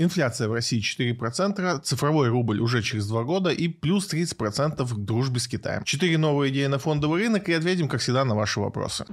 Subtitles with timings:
[0.00, 5.40] Инфляция в России 4%, цифровой рубль уже через два года и плюс 30% к дружбе
[5.40, 5.84] с Китаем.
[5.84, 9.04] Четыре новые идеи на фондовый рынок и ответим, как всегда, на ваши вопросы.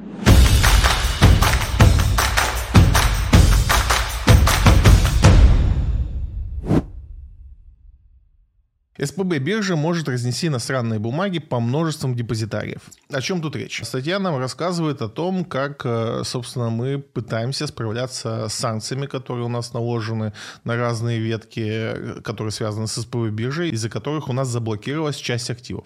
[9.03, 12.81] СПБ биржа может разнести иностранные бумаги по множествам депозитариев.
[13.11, 13.81] О чем тут речь?
[13.83, 19.49] Статья нам рассказывает о том, как, э, собственно, мы пытаемся справляться с санкциями, которые у
[19.49, 25.17] нас наложены на разные ветки, которые связаны с СПБ биржей, из-за которых у нас заблокировалась
[25.17, 25.85] часть активов.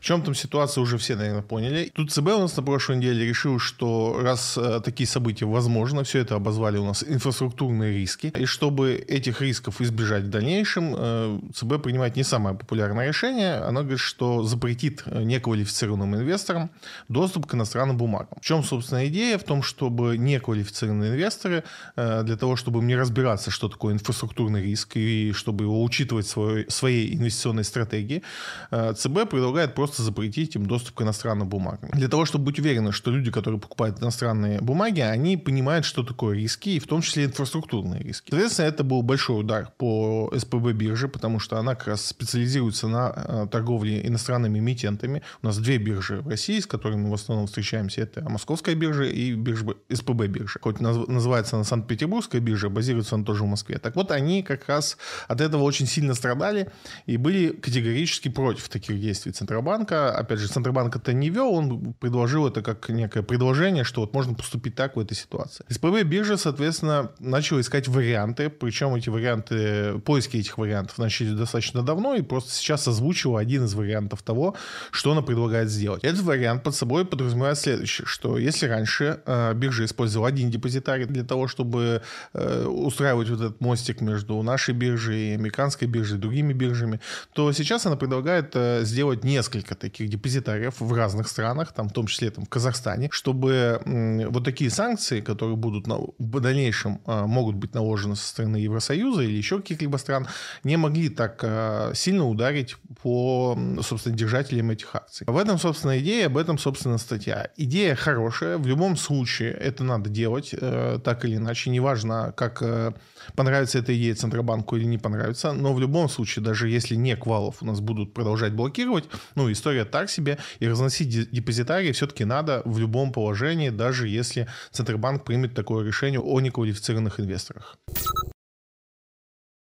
[0.00, 1.90] В чем там ситуация, уже все, наверное, поняли.
[1.94, 6.20] Тут ЦБ у нас на прошлой неделе решил, что раз э, такие события возможны, все
[6.20, 11.82] это обозвали у нас инфраструктурные риски, и чтобы этих рисков избежать в дальнейшем, э, ЦБ
[11.82, 16.70] принимает не сам самое популярное решение, оно говорит, что запретит э, неквалифицированным инвесторам
[17.08, 18.36] доступ к иностранным бумагам.
[18.40, 19.38] В чем, собственно, идея?
[19.38, 21.62] В том, чтобы неквалифицированные инвесторы,
[21.96, 26.30] э, для того, чтобы не разбираться, что такое инфраструктурный риск, и чтобы его учитывать в
[26.30, 28.22] своей, своей инвестиционной стратегии,
[28.70, 31.90] э, ЦБ предлагает просто запретить им доступ к иностранным бумагам.
[31.94, 36.36] Для того, чтобы быть уверены, что люди, которые покупают иностранные бумаги, они понимают, что такое
[36.36, 38.30] риски, и в том числе инфраструктурные риски.
[38.30, 42.88] Соответственно, это был большой удар по СПБ бирже, потому что она как раз специализируется специализируется
[42.88, 45.22] на э, торговле иностранными эмитентами.
[45.42, 48.00] У нас две биржи в России, с которыми мы в основном встречаемся.
[48.00, 50.58] Это Московская биржа и биржа, СПБ биржа.
[50.60, 53.78] Хоть называется она Санкт-Петербургская биржа, базируется она тоже в Москве.
[53.78, 56.70] Так вот, они как раз от этого очень сильно страдали
[57.06, 60.10] и были категорически против таких действий Центробанка.
[60.10, 64.34] Опять же, Центробанк это не вел, он предложил это как некое предложение, что вот можно
[64.34, 65.64] поступить так в этой ситуации.
[65.68, 72.16] СПБ биржа, соответственно, начала искать варианты, причем эти варианты, поиски этих вариантов начали достаточно давно,
[72.16, 74.54] и просто сейчас озвучиваю один из вариантов того,
[74.90, 76.04] что она предлагает сделать.
[76.04, 81.24] Этот вариант под собой подразумевает следующее, что если раньше э, биржа использовала один депозитарий для
[81.24, 82.02] того, чтобы
[82.32, 87.00] э, устраивать вот этот мостик между нашей биржей и американской биржей, другими биржами,
[87.32, 92.06] то сейчас она предлагает э, сделать несколько таких депозитариев в разных странах, там, в том
[92.06, 97.24] числе там, в Казахстане, чтобы э, вот такие санкции, которые будут на, в дальнейшем э,
[97.26, 100.26] могут быть наложены со стороны Евросоюза или еще каких-либо стран,
[100.62, 105.26] не могли так э, сильно сильно ударить по, собственно, держателям этих акций.
[105.26, 107.48] В этом, собственно, идея, об этом, собственно, статья.
[107.56, 112.92] Идея хорошая, в любом случае это надо делать, э, так или иначе, неважно, как э,
[113.34, 117.62] понравится эта идея Центробанку или не понравится, но в любом случае, даже если не квалов
[117.62, 119.04] у нас будут продолжать блокировать,
[119.34, 125.24] ну, история так себе, и разносить депозитарии все-таки надо в любом положении, даже если Центробанк
[125.24, 127.76] примет такое решение о неквалифицированных инвесторах.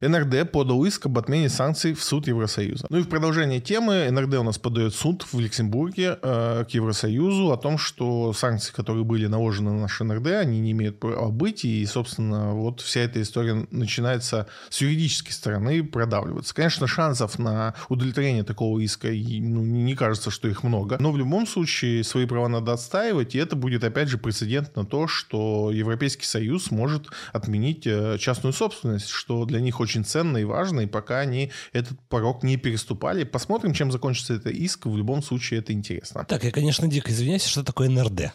[0.02, 2.88] НРД подал иск об отмене санкций в суд Евросоюза.
[2.90, 7.52] Ну и в продолжение темы НРД у нас подает суд в Люксембурге э, к Евросоюзу
[7.52, 11.66] о том, что санкции, которые были наложены на наш НРД, они не имеют права быть,
[11.66, 16.56] и, собственно, вот вся эта история начинается с юридической стороны продавливаться.
[16.56, 21.46] Конечно, шансов на удовлетворение такого иска ну, не кажется, что их много, но в любом
[21.46, 26.26] случае свои права надо отстаивать, и это будет, опять же, прецедент на то, что Европейский
[26.26, 30.86] Союз может отменить э, частную собственность, что для них очень очень ценно и важно, и
[30.86, 33.26] пока они этот порог не переступали.
[33.26, 34.86] Посмотрим, чем закончится это иск.
[34.86, 36.24] В любом случае, это интересно.
[36.24, 38.32] Так, я, конечно, дико извиняюсь, что такое НРД?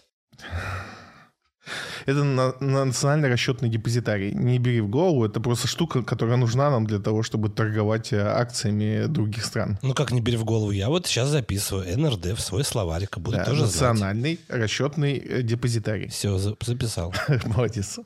[2.05, 4.31] Это на, национальный расчетный депозитарий.
[4.33, 8.21] Не бери в голову, это просто штука, которая нужна нам для того, чтобы торговать э,
[8.21, 9.79] акциями других стран.
[9.83, 10.71] Ну как не бери в голову?
[10.71, 14.61] Я вот сейчас записываю НРД в свой словарик, буду да, тоже национальный знать.
[14.63, 16.09] расчетный э, депозитарий.
[16.09, 17.13] Все, записал.
[17.45, 17.99] Молодец.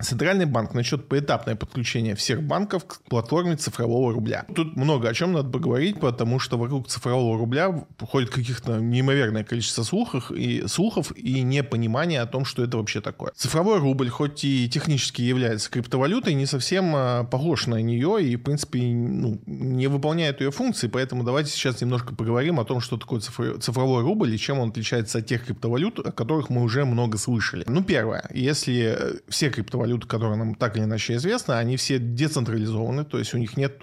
[0.00, 4.44] Центральный банк начнет поэтапное подключение всех банков к платформе цифрового рубля.
[4.54, 9.84] Тут много о чем надо поговорить, потому что вокруг цифрового рубля ходит каких-то неимоверное количество
[9.84, 13.32] слухов и, слухов и непонимания о том, что это вообще такое.
[13.34, 18.42] Цифровой рубль, хоть и технически является криптовалютой, не совсем а, похож на нее и, в
[18.42, 23.20] принципе, ну, не выполняет ее функции, поэтому давайте сейчас немножко поговорим о том, что такое
[23.20, 27.64] цифровой рубль и чем он отличается от тех криптовалют, о которых мы уже много слышали.
[27.66, 33.04] Ну, первое, если все криптовалюты валюты, которые нам так или иначе известны, они все децентрализованы,
[33.04, 33.80] то есть у них нет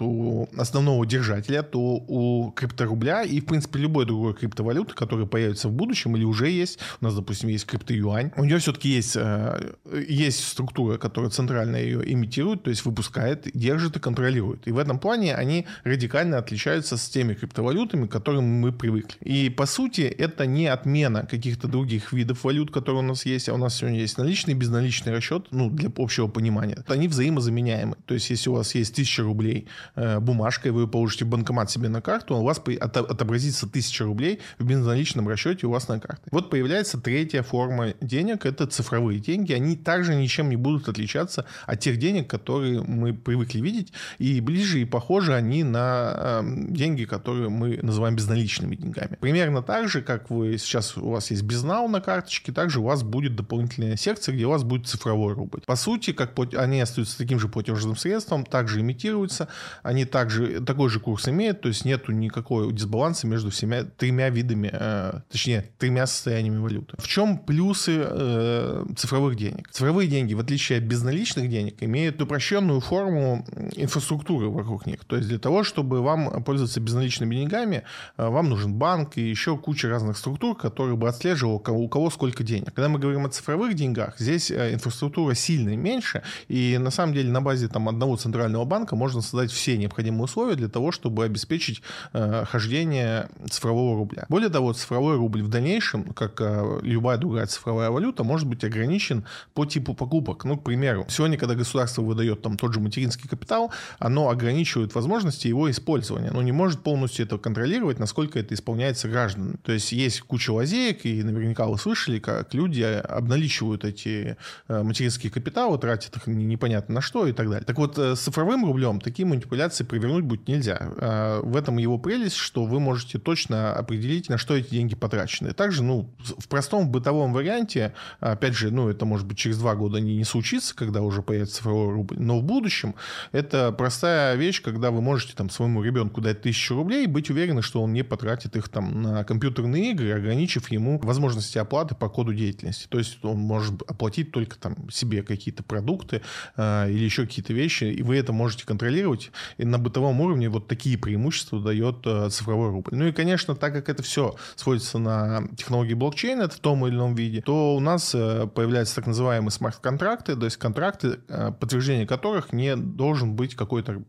[0.58, 6.18] основного держателя, то у крипторубля и, в принципе, любой другой криптовалюты, которая появится в будущем
[6.18, 9.74] или уже есть, у нас, допустим, есть криптоюань, у нее все-таки есть, э,
[10.08, 14.68] есть структура, которая центрально ее имитирует, то есть выпускает, держит и контролирует.
[14.68, 19.16] И в этом плане они радикально отличаются с теми криптовалютами, к которым мы привыкли.
[19.22, 23.54] И, по сути, это не отмена каких-то других видов валют, которые у нас есть, а
[23.54, 26.84] у нас сегодня есть наличный и безналичный расчет, ну, для общего понимания.
[26.88, 27.95] Они взаимозаменяемы.
[28.06, 31.90] То есть, если у вас есть 1000 рублей э, бумажкой, вы положите в банкомат себе
[31.90, 36.24] на карту, у вас отобразится 1000 рублей в безналичном расчете у вас на карте.
[36.31, 39.54] Вот появляется третья форма денег, это цифровые деньги.
[39.54, 44.81] Они также ничем не будут отличаться от тех денег, которые мы привыкли видеть, и ближе
[44.81, 49.18] и похожи они на э, деньги, которые мы называем безналичными деньгами.
[49.19, 53.04] Примерно так же, как вы сейчас у вас есть безнал на карточке, также у вас
[53.04, 55.62] будет дополнительная секция, где у вас будет цифровой рубль.
[55.66, 59.47] По сути, как они остаются таким же платежным средством, также имитируются,
[59.83, 64.69] они также такой же курс имеют, то есть нету никакого дисбаланса между всеми тремя видами,
[64.71, 66.95] э, точнее, тремя состояниями валюты.
[66.97, 69.69] В чем плюсы э, цифровых денег?
[69.71, 73.45] Цифровые деньги, в отличие от безналичных денег, имеют упрощенную форму
[73.75, 75.03] инфраструктуры вокруг них.
[75.06, 77.83] То есть для того, чтобы вам пользоваться безналичными деньгами,
[78.18, 82.44] э, вам нужен банк и еще куча разных структур, которые бы отслеживал, у кого сколько
[82.44, 82.74] денег.
[82.74, 87.42] Когда мы говорим о цифровых деньгах, здесь инфраструктура сильно меньше, и на самом деле на
[87.42, 91.81] базе там, одного центрального банка можно создать все необходимые условия для того, чтобы обеспечить
[92.14, 94.25] э, хождение цифрового рубля.
[94.30, 99.25] Более того, цифровой рубль в дальнейшем, как э, любая другая цифровая валюта, может быть ограничен
[99.54, 100.46] по типу покупок.
[100.46, 105.48] Ну, к примеру, сегодня, когда государство выдает там тот же материнский капитал, оно ограничивает возможности
[105.48, 106.30] его использования.
[106.30, 109.58] Оно не может полностью это контролировать, насколько это исполняется гражданами.
[109.64, 114.38] То есть есть куча лазеек, и наверняка вы слышали, как люди обналичивают эти
[114.68, 117.65] э, материнские капиталы, тратят их непонятно на что и так далее.
[117.65, 120.77] Так вот, э, с цифровым рублем такие манипуляции провернуть будет нельзя.
[120.98, 125.54] А в этом его прелесть, что вы можете точно определить, на что эти деньги потрачены.
[125.54, 130.00] Также, ну, в простом бытовом варианте, опять же, ну, это может быть через два года
[130.00, 132.95] не, не случится, когда уже появится цифровой рубль, но в будущем
[133.31, 137.62] это простая вещь, когда вы можете там своему ребенку дать тысячу рублей и быть уверены,
[137.62, 142.33] что он не потратит их там на компьютерные игры, ограничив ему возможности оплаты по коду
[142.33, 142.88] деятельности.
[142.89, 146.22] То есть он может оплатить только там себе какие-то продукты
[146.58, 149.32] э, или еще какие-то вещи, и вы это можете контролировать.
[149.58, 152.92] И на бытовом уровне вот такие преимущества дает э, цифровой рубль.
[152.96, 157.14] Ну и, конечно, так как это все сводится на технологии блокчейна в том или ином
[157.14, 162.54] виде, то у нас э, появляются так называемые смарт-контракты, то есть контракты, э, подтверждение которых
[162.54, 164.04] не должен быть какой-то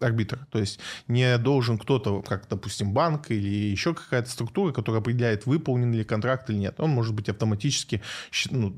[0.00, 0.46] арбитр.
[0.50, 5.92] То есть не должен кто-то, как, допустим, банк или еще какая-то структура, которая определяет, выполнен
[5.92, 6.74] ли контракт или нет.
[6.78, 8.02] Он может быть автоматически,
[8.50, 8.74] ну,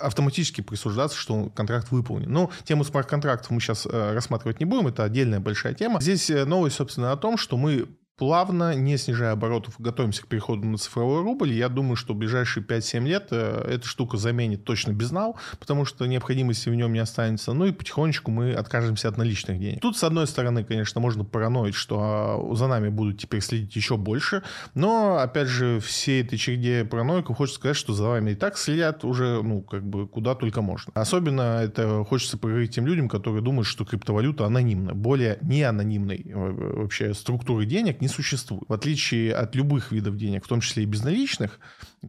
[0.00, 2.30] автоматически присуждаться, что контракт выполнен.
[2.30, 6.00] Но тему смарт-контрактов мы сейчас э, рассматривать не будем, это отдельная большая тема.
[6.00, 7.88] Здесь новость, собственно, о том, что мы
[8.20, 11.54] плавно, не снижая оборотов, готовимся к переходу на цифровой рубль.
[11.54, 16.04] Я думаю, что в ближайшие 5-7 лет э, эта штука заменит точно безнал, потому что
[16.04, 17.54] необходимости в нем не останется.
[17.54, 19.80] Ну и потихонечку мы откажемся от наличных денег.
[19.80, 23.96] Тут, с одной стороны, конечно, можно параноить, что а, за нами будут теперь следить еще
[23.96, 24.42] больше,
[24.74, 29.02] но, опять же, всей этой череде параноиков хочется сказать, что за вами и так следят
[29.02, 30.92] уже, ну, как бы, куда только можно.
[30.94, 34.92] Особенно это хочется проверить тем людям, которые думают, что криптовалюта анонимна.
[34.92, 38.64] Более не анонимной э, вообще структуры денег не существует.
[38.68, 41.58] В отличие от любых видов денег, в том числе и безналичных,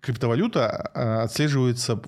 [0.02, 2.02] криптовалюта а, отслеживается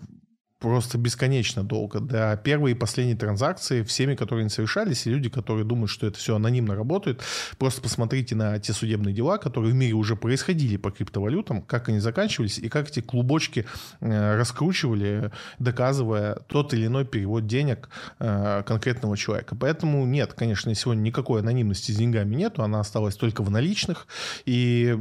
[0.63, 1.99] просто бесконечно долго.
[1.99, 6.17] До первой и последней транзакции всеми, которые не совершались, и люди, которые думают, что это
[6.17, 7.21] все анонимно работает,
[7.57, 11.99] просто посмотрите на те судебные дела, которые в мире уже происходили по криптовалютам, как они
[11.99, 13.65] заканчивались, и как эти клубочки
[13.99, 17.89] э, раскручивали, доказывая тот или иной перевод денег
[18.19, 19.57] э, конкретного человека.
[19.59, 24.07] Поэтому нет, конечно, сегодня никакой анонимности с деньгами нету, она осталась только в наличных,
[24.45, 24.97] и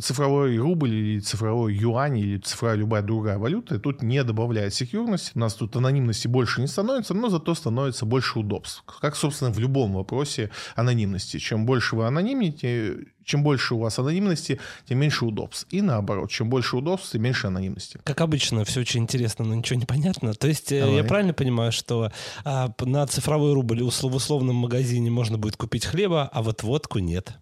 [0.00, 5.32] цифровой рубль или цифровой юань или цифровая любая другая валюта тут не добавляет security, анонимность.
[5.34, 8.84] У нас тут анонимности больше не становится, но зато становится больше удобств.
[9.00, 11.38] Как, собственно, в любом вопросе анонимности.
[11.38, 15.66] Чем больше вы анонимните, чем больше у вас анонимности, тем меньше удобств.
[15.70, 17.98] И наоборот, чем больше удобств, тем меньше анонимности.
[18.04, 20.34] Как обычно, все очень интересно, но ничего не понятно.
[20.34, 20.96] То есть э, Давай.
[20.96, 22.12] я правильно понимаю, что
[22.44, 27.38] а, на цифровой рубль в условном магазине можно будет купить хлеба, а вот водку нет?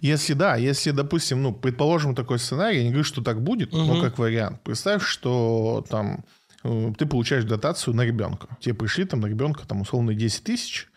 [0.00, 3.82] Если да, если, допустим, ну, предположим такой сценарий, я не говорю, что так будет, угу.
[3.82, 4.60] но как вариант.
[4.62, 6.24] Представь, что там
[6.64, 8.48] ты получаешь дотацию на ребенка.
[8.60, 10.88] Тебе пришли там на ребенка там условно 10 тысяч,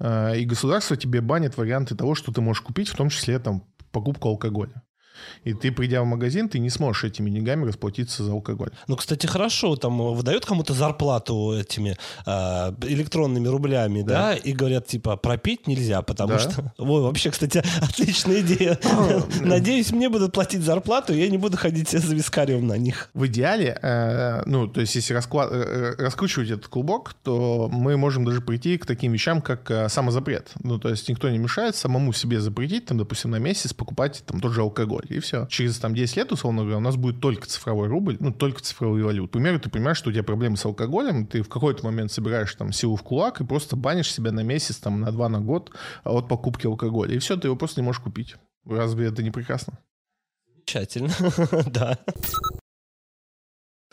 [0.00, 3.62] э, и государство тебе банит варианты того, что ты можешь купить, в том числе там
[3.92, 4.82] покупку алкоголя.
[5.44, 8.70] И ты, придя в магазин, ты не сможешь этими деньгами расплатиться за алкоголь.
[8.88, 12.30] Ну, кстати, хорошо, там выдают кому-то зарплату этими э,
[12.82, 14.12] электронными рублями, да.
[14.12, 16.38] да, и говорят, типа, пропить нельзя, потому да.
[16.38, 16.72] что...
[16.78, 18.78] Ой, вообще, кстати, отличная идея.
[19.40, 23.10] Надеюсь, мне будут платить зарплату, и я не буду ходить за вискариум на них.
[23.14, 28.24] В идеале, э, ну, то есть, если расклад, э, раскручивать этот клубок, то мы можем
[28.24, 30.50] даже прийти к таким вещам, как э, самозапрет.
[30.62, 34.40] Ну, то есть, никто не мешает самому себе запретить, там, допустим, на месяц покупать там
[34.40, 35.04] тот же алкоголь.
[35.16, 35.46] И все.
[35.46, 39.02] Через там 10 лет, условно говоря, у нас будет только цифровой рубль, ну, только цифровой
[39.02, 39.30] валют.
[39.30, 42.54] К примеру, ты понимаешь, что у тебя проблемы с алкоголем, ты в какой-то момент собираешь
[42.54, 45.72] там силу в кулак и просто банишь себя на месяц, там, на два, на год
[46.04, 47.14] от покупки алкоголя.
[47.14, 48.36] И все, ты его просто не можешь купить.
[48.64, 49.78] Разве это не прекрасно?
[50.46, 51.12] Замечательно,
[51.66, 51.98] да.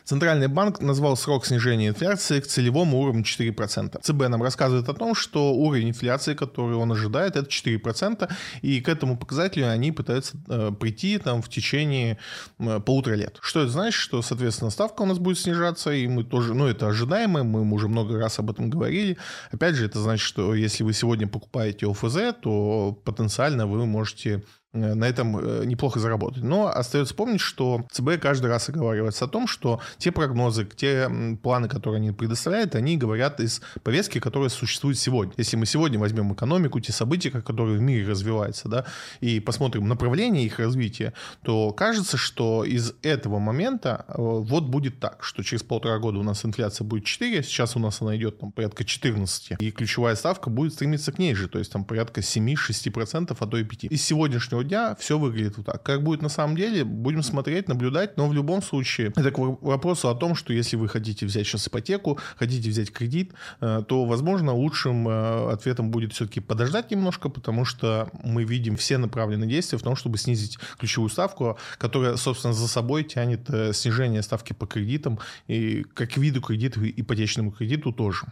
[0.09, 4.01] Центральный банк назвал срок снижения инфляции к целевому уровню 4%.
[4.01, 8.27] ЦБ нам рассказывает о том, что уровень инфляции, который он ожидает, это 4%,
[8.63, 12.17] и к этому показателю они пытаются э, прийти там, в течение
[12.57, 13.37] э, полутора лет.
[13.39, 13.99] Что это значит?
[13.99, 17.87] Что, соответственно, ставка у нас будет снижаться, и мы тоже, ну, это ожидаемо, мы уже
[17.87, 19.15] много раз об этом говорили.
[19.51, 24.41] Опять же, это значит, что если вы сегодня покупаете ОФЗ, то потенциально вы можете
[24.73, 26.43] на этом э, неплохо заработать.
[26.43, 31.09] Но остается помнить, что ЦБ каждый раз оговаривается о том, что те прогнозы, те
[31.41, 35.33] планы, которые они предоставляют, они говорят из повестки, которая существует сегодня.
[35.37, 38.85] Если мы сегодня возьмем экономику, те события, которые в мире развиваются, да,
[39.21, 45.23] и посмотрим направление их развития, то кажется, что из этого момента э, вот будет так,
[45.23, 48.51] что через полтора года у нас инфляция будет 4, сейчас у нас она идет там
[48.51, 53.35] порядка 14, и ключевая ставка будет стремиться к ней же, то есть там порядка 7-6%,
[53.37, 53.85] а то и 5.
[53.85, 55.83] Из сегодняшнего сегодняшнего дня все выглядит вот так.
[55.83, 60.09] Как будет на самом деле, будем смотреть, наблюдать, но в любом случае это к вопросу
[60.09, 64.53] о том, что если вы хотите взять сейчас ипотеку, хотите взять кредит, э, то, возможно,
[64.53, 69.83] лучшим э, ответом будет все-таки подождать немножко, потому что мы видим все направленные действия в
[69.83, 75.19] том, чтобы снизить ключевую ставку, которая, собственно, за собой тянет э, снижение ставки по кредитам
[75.47, 78.25] и как виду кредита, ипотечному кредиту тоже.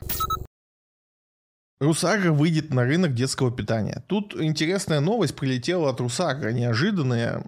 [1.79, 4.03] Русага выйдет на рынок детского питания.
[4.07, 7.39] Тут интересная новость прилетела от Русага, неожиданная,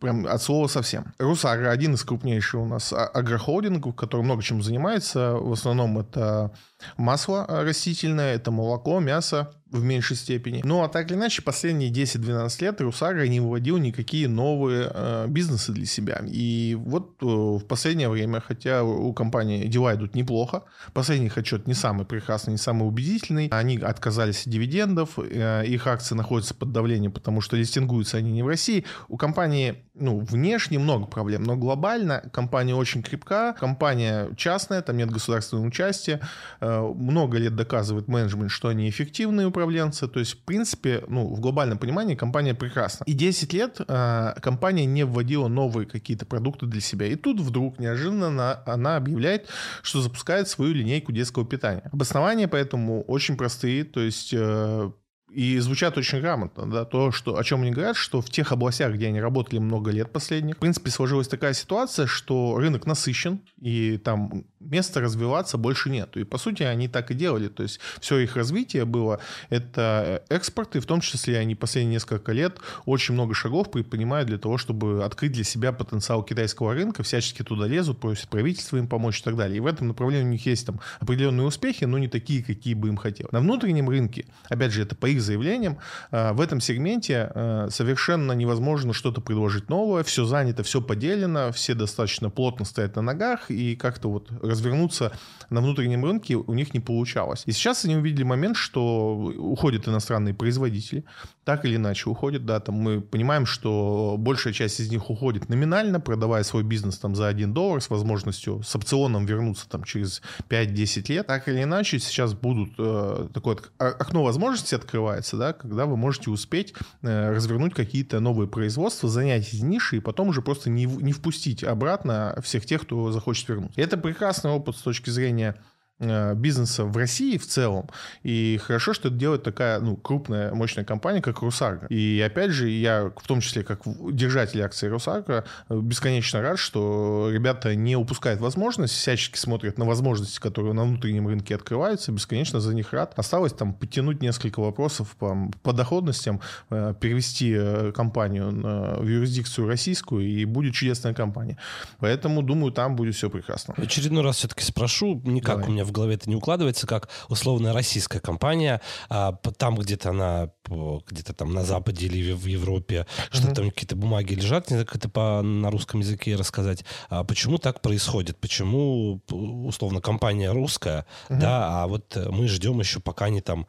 [0.00, 1.12] прям от слова совсем.
[1.18, 5.32] Русага один из крупнейших у нас а, агрохолдингов, который много чем занимается.
[5.32, 6.52] В основном это
[6.96, 10.62] масло растительное, это молоко, мясо, в меньшей степени.
[10.64, 15.72] Ну, а так или иначе, последние 10-12 лет Русага не выводил никакие новые э, бизнесы
[15.72, 16.22] для себя.
[16.26, 21.74] И вот э, в последнее время, хотя у компании дела идут неплохо, последний отчет не
[21.74, 27.12] самый прекрасный, не самый убедительный, они отказались от дивидендов, э, их акции находятся под давлением,
[27.12, 28.84] потому что листингуются они не в России.
[29.08, 35.10] У компании ну, внешне много проблем, но глобально компания очень крепка, компания частная, там нет
[35.10, 36.20] государственного участия,
[36.60, 41.40] э, много лет доказывает менеджмент, что они эффективные управленцы, то есть, в принципе, ну, в
[41.40, 43.04] глобальном понимании компания прекрасна.
[43.04, 47.78] И 10 лет э, компания не вводила новые какие-то продукты для себя, и тут вдруг
[47.78, 49.48] неожиданно она, она объявляет,
[49.82, 51.82] что запускает свою линейку детского питания.
[51.92, 54.90] Обоснования поэтому очень простые, то есть э,
[55.30, 58.94] и звучат очень грамотно, да, то, что, о чем они говорят, что в тех областях,
[58.94, 63.98] где они работали много лет последних, в принципе, сложилась такая ситуация, что рынок насыщен, и
[63.98, 66.16] там места развиваться больше нет.
[66.16, 69.20] И, по сути, они так и делали, то есть все их развитие было,
[69.50, 74.38] это экспорт, и в том числе они последние несколько лет очень много шагов предпринимают для
[74.38, 79.20] того, чтобы открыть для себя потенциал китайского рынка, всячески туда лезут, просят правительство им помочь
[79.20, 79.58] и так далее.
[79.58, 82.88] И в этом направлении у них есть там определенные успехи, но не такие, какие бы
[82.88, 83.32] им хотелось.
[83.32, 85.78] На внутреннем рынке, опять же, это по их их заявлением,
[86.10, 91.74] э, в этом сегменте э, совершенно невозможно что-то предложить новое, все занято, все поделено, все
[91.74, 95.12] достаточно плотно стоят на ногах, и как-то вот развернуться
[95.50, 97.42] на внутреннем рынке у них не получалось.
[97.46, 101.04] И сейчас они увидели момент, что уходят иностранные производители,
[101.44, 106.00] так или иначе уходят, да, там мы понимаем, что большая часть из них уходит номинально,
[106.00, 111.12] продавая свой бизнес там за 1 доллар с возможностью с опционом вернуться там через 5-10
[111.12, 115.96] лет, так или иначе сейчас будут э, такое окно возможности открывать, открывается, да, когда вы
[115.96, 120.84] можете успеть э, развернуть какие-то новые производства, занять эти ниши и потом уже просто не,
[120.84, 123.80] не впустить обратно всех тех, кто захочет вернуться.
[123.80, 125.56] И это прекрасный опыт с точки зрения
[126.00, 127.88] бизнеса в России в целом.
[128.22, 131.86] И хорошо, что это делает такая ну, крупная, мощная компания, как Русарго.
[131.88, 133.80] И опять же, я в том числе как
[134.12, 140.72] держатель акций Русарго бесконечно рад, что ребята не упускают возможность, всячески смотрят на возможности, которые
[140.72, 143.12] на внутреннем рынке открываются, бесконечно за них рад.
[143.16, 146.40] Осталось там подтянуть несколько вопросов по, по доходностям,
[146.70, 151.56] э, перевести э, компанию в юрисдикцию российскую, и будет чудесная компания.
[151.98, 153.74] Поэтому, думаю, там будет все прекрасно.
[153.76, 155.68] В очередной раз все-таки спрошу, никак Давай.
[155.68, 160.50] у меня в голове это не укладывается, как условная российская компания, а, там где-то она
[160.68, 163.28] где-то там на Западе или в Европе, mm-hmm.
[163.30, 166.84] что там какие-то бумаги лежат, не знаю, как это по, на русском языке рассказать.
[167.08, 168.38] А почему так происходит?
[168.38, 171.38] Почему, условно, компания русская, mm-hmm.
[171.38, 173.66] да, а вот мы ждем еще, пока они там,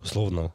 [0.00, 0.52] условно,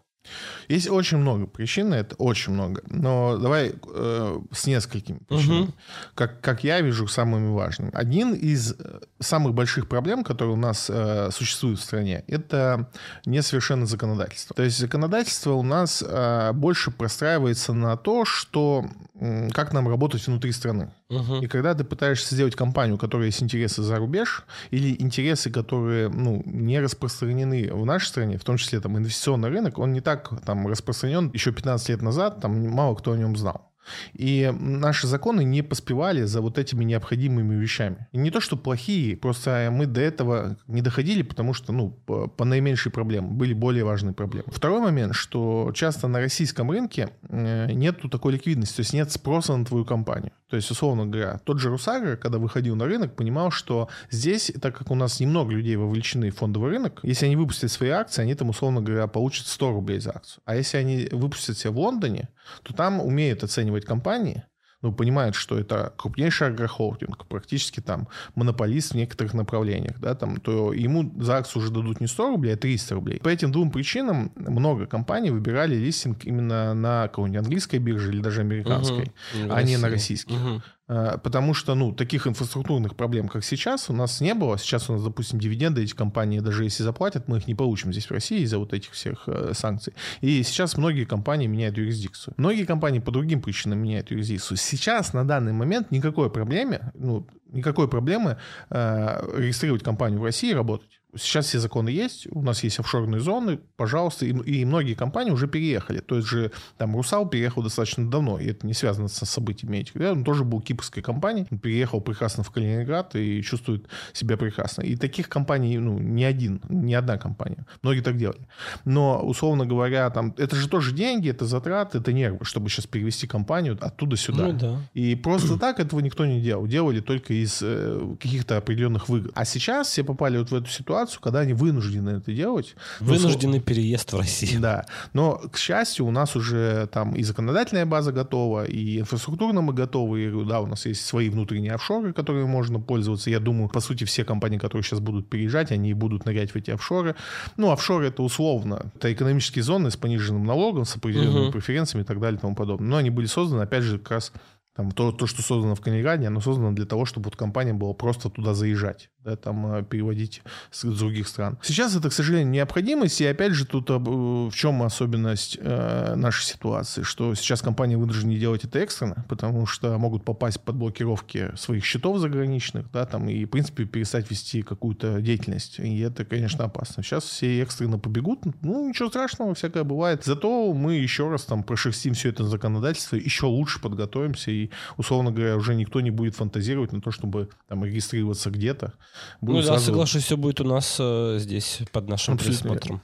[0.68, 2.82] Есть очень много причин это, очень много.
[2.88, 5.62] Но давай э, с несколькими причинами.
[5.62, 5.74] Угу.
[6.16, 7.92] Как, как я вижу, самыми важными.
[7.94, 12.90] Один из э, самых больших проблем, которые у нас э, существуют в стране, это
[13.26, 14.56] несовершенное законодательство.
[14.56, 20.26] То есть законодательство у нас э, больше простраивается на то, что э, как нам работать
[20.28, 20.92] внутри страны.
[21.10, 21.42] Угу.
[21.42, 26.10] И когда ты пытаешься сделать компанию, у которой есть интересы за рубеж, или интересы, которые
[26.10, 30.32] ну, не распространены в нашей стране, в том числе там инвестиционный рынок, он не так
[30.44, 33.72] там распространен еще 15 лет назад, там мало кто о нем знал.
[34.14, 38.08] И наши законы не поспевали за вот этими необходимыми вещами.
[38.12, 42.46] И не то, что плохие, просто мы до этого не доходили, потому что, ну, по,
[42.46, 44.48] наименьшей проблеме были более важные проблемы.
[44.48, 49.56] Второй момент, что часто на российском рынке э, нету такой ликвидности, то есть нет спроса
[49.56, 50.32] на твою компанию.
[50.50, 54.78] То есть, условно говоря, тот же Русагра, когда выходил на рынок, понимал, что здесь, так
[54.78, 58.36] как у нас немного людей вовлечены в фондовый рынок, если они выпустят свои акции, они
[58.36, 60.42] там, условно говоря, получат 100 рублей за акцию.
[60.46, 62.30] А если они выпустят себя в Лондоне,
[62.64, 64.46] то там умеют оценивать компании,
[64.86, 70.74] ну, понимают, что это крупнейший агрохолдинг, практически там монополист в некоторых направлениях, да, там, то
[70.74, 73.20] ему за акцию уже дадут не 100 рублей, а 300 рублей.
[73.20, 78.42] По этим двум причинам много компаний выбирали листинг именно на какой-нибудь английской бирже или даже
[78.42, 80.36] американской, угу, а не на российских.
[80.36, 80.62] Угу.
[80.88, 84.58] Э, потому что, ну, таких инфраструктурных проблем, как сейчас, у нас не было.
[84.58, 88.06] Сейчас у нас, допустим, дивиденды эти компании, даже если заплатят, мы их не получим здесь
[88.06, 89.94] в России из-за вот этих всех э, санкций.
[90.22, 92.34] И сейчас многие компании меняют юрисдикцию.
[92.38, 94.58] Многие компании по другим причинам меняют юрисдикцию.
[94.58, 98.38] Сейчас, на данный момент, никакой проблемы, ну, никакой проблемы
[98.70, 100.90] э, регистрировать компанию в России и работать.
[101.18, 105.48] Сейчас все законы есть, у нас есть офшорные зоны, пожалуйста, и, и многие компании уже
[105.48, 106.00] переехали.
[106.02, 109.96] То есть же там Русал переехал достаточно давно, и это не связано со событиями этих
[109.96, 110.12] лет.
[110.12, 114.82] Он тоже был кипрской компанией, он переехал прекрасно в Калининград и чувствует себя прекрасно.
[114.82, 117.66] И таких компаний, ну, не один, не одна компания.
[117.82, 118.46] Многие так делали.
[118.84, 123.26] Но, условно говоря, там, это же тоже деньги, это затраты, это нервы, чтобы сейчас перевести
[123.26, 124.48] компанию оттуда сюда.
[124.48, 124.82] Ну, да.
[124.94, 126.68] И просто так этого никто не делал.
[126.68, 129.32] Делали только из э, каких-то определенных выгод.
[129.36, 132.76] А сейчас все попали вот в эту ситуацию, когда они вынуждены это делать.
[133.00, 134.62] Вынужденный но, переезд в Россию.
[134.62, 134.86] Да.
[135.14, 140.26] Но, к счастью, у нас уже там и законодательная база готова, и инфраструктурно мы готовы.
[140.26, 143.30] И, да, у нас есть свои внутренние офшоры, которыми можно пользоваться.
[143.30, 146.72] Я думаю, по сути, все компании, которые сейчас будут переезжать, они будут нырять в эти
[146.72, 147.16] офшоры.
[147.58, 148.92] Ну, офшоры это условно.
[148.96, 151.52] Это экономические зоны с пониженным налогом, с определенными угу.
[151.54, 152.90] преференциями и так далее и тому подобное.
[152.90, 154.32] Но они были созданы, опять же, как раз
[154.76, 157.94] там, то, то, что создано в Калининграде, оно создано для того, чтобы вот компания была
[157.94, 161.58] просто туда заезжать, да, там э, переводить с, других стран.
[161.62, 166.46] Сейчас это, к сожалению, необходимость, и опять же тут э, в чем особенность э, нашей
[166.46, 171.84] ситуации, что сейчас компании вынуждены делать это экстренно, потому что могут попасть под блокировки своих
[171.84, 177.02] счетов заграничных, да, там, и, в принципе, перестать вести какую-то деятельность, и это, конечно, опасно.
[177.02, 180.24] Сейчас все экстренно побегут, ну, ничего страшного, всякое бывает.
[180.24, 185.58] Зато мы еще раз там прошерстим все это законодательство, еще лучше подготовимся и условно говоря,
[185.58, 188.94] уже никто не будет фантазировать на то, чтобы там регистрироваться где-то.
[189.42, 193.02] Ну да, соглашусь, все будет у нас э, здесь под нашим Абсолютно присмотром.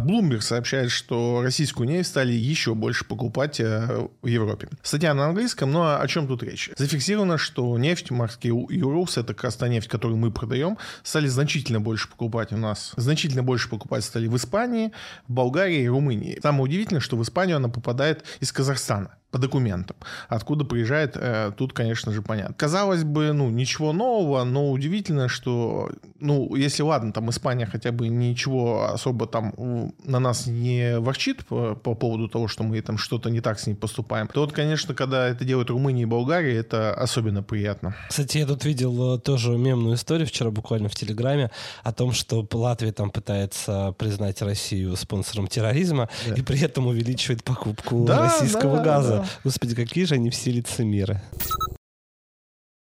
[0.00, 4.68] Bloomberg сообщает, что российскую нефть стали еще больше покупать э, в Европе.
[4.82, 6.70] Статья на английском, но о чем тут речь?
[6.76, 11.80] Зафиксировано, что нефть марки Urals, это как раз та нефть, которую мы продаем, стали значительно
[11.80, 12.92] больше покупать у нас.
[12.96, 14.92] Значительно больше покупать стали в Испании,
[15.26, 16.38] в Болгарии и Румынии.
[16.40, 19.96] Самое удивительное, что в Испанию она попадает из Казахстана по документам.
[20.28, 22.54] Откуда приезжает, э, тут, конечно же, понятно.
[22.54, 28.08] Казалось бы, ну, ничего нового, но удивительно, что, ну, если, ладно, там Испания хотя бы
[28.08, 29.52] ничего особо там
[30.04, 33.66] на нас не ворчит по, по поводу того, что мы там что-то не так с
[33.66, 37.94] ней поступаем, то вот, конечно, когда это делают Румыния и Болгария, это особенно приятно.
[38.08, 41.50] Кстати, я тут видел э, тоже мемную историю вчера буквально в Телеграме
[41.82, 46.34] о том, что Латвия там пытается признать Россию спонсором терроризма да.
[46.34, 49.16] и при этом увеличивает покупку да, российского да, газа.
[49.17, 49.17] Да.
[49.44, 51.20] Господи, какие же они все лицемеры.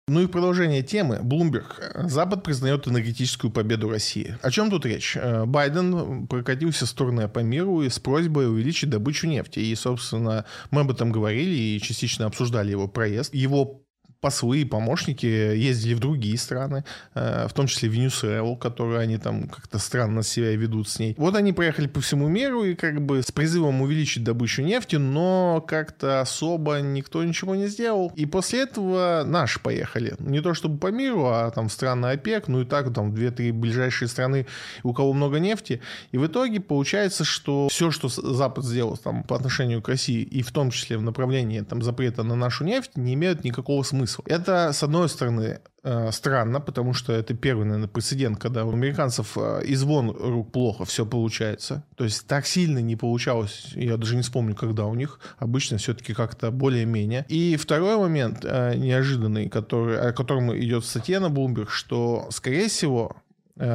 [0.09, 1.21] Ну и в продолжение темы.
[1.23, 2.09] Bloomberg.
[2.09, 4.39] Запад признает энергетическую победу России.
[4.41, 5.17] О чем тут речь?
[5.17, 9.59] Э, Байден прокатился в стороны по миру с просьбой увеличить добычу нефти.
[9.61, 13.35] И, собственно, мы об этом говорили и частично обсуждали его проезд.
[13.35, 13.83] Его
[14.21, 19.17] послы и помощники ездили в другие страны, э, в том числе в Венесуэлу, которую они
[19.17, 21.15] там как-то странно себя ведут с ней.
[21.17, 25.65] Вот они проехали по всему миру и как бы с призывом увеличить добычу нефти, но
[25.67, 28.13] как-то особо никто ничего не сделал.
[28.17, 30.17] И после этого наши поехали.
[30.19, 33.53] Не то чтобы по миру, а там в страны ОПЕК, ну и так там две-три
[33.53, 34.47] ближайшие страны,
[34.83, 35.81] у кого много нефти.
[36.11, 40.43] И в итоге получается, что все, что Запад сделал там по отношению к России, и
[40.43, 44.23] в том числе в направлении там запрета на нашу нефть, не имеет никакого смысла смысл?
[44.27, 49.37] Это, с одной стороны, э, странно, потому что это первый, наверное, прецедент, когда у американцев
[49.37, 51.85] э, из вон рук плохо все получается.
[51.97, 55.21] То есть так сильно не получалось, я даже не вспомню, когда у них.
[55.38, 57.25] Обычно все-таки как-то более-менее.
[57.29, 63.16] И второй момент э, неожиданный, который, о котором идет статья на Bloomberg, что, скорее всего,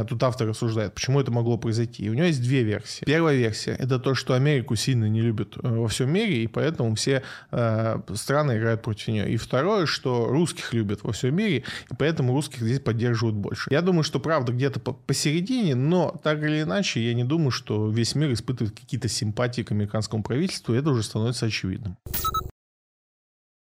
[0.07, 2.03] тут автор рассуждает, почему это могло произойти.
[2.03, 3.05] И у него есть две версии.
[3.05, 6.95] Первая версия— это то, что Америку сильно не любят э, во всем мире, и поэтому
[6.95, 9.31] все э, страны играют против нее.
[9.31, 13.69] И второе, что русских любят во всем мире, и поэтому русских здесь поддерживают больше.
[13.71, 18.15] Я думаю, что правда где-то посередине, но так или иначе, я не думаю, что весь
[18.15, 21.97] мир испытывает какие-то симпатии к американскому правительству, это уже становится очевидным.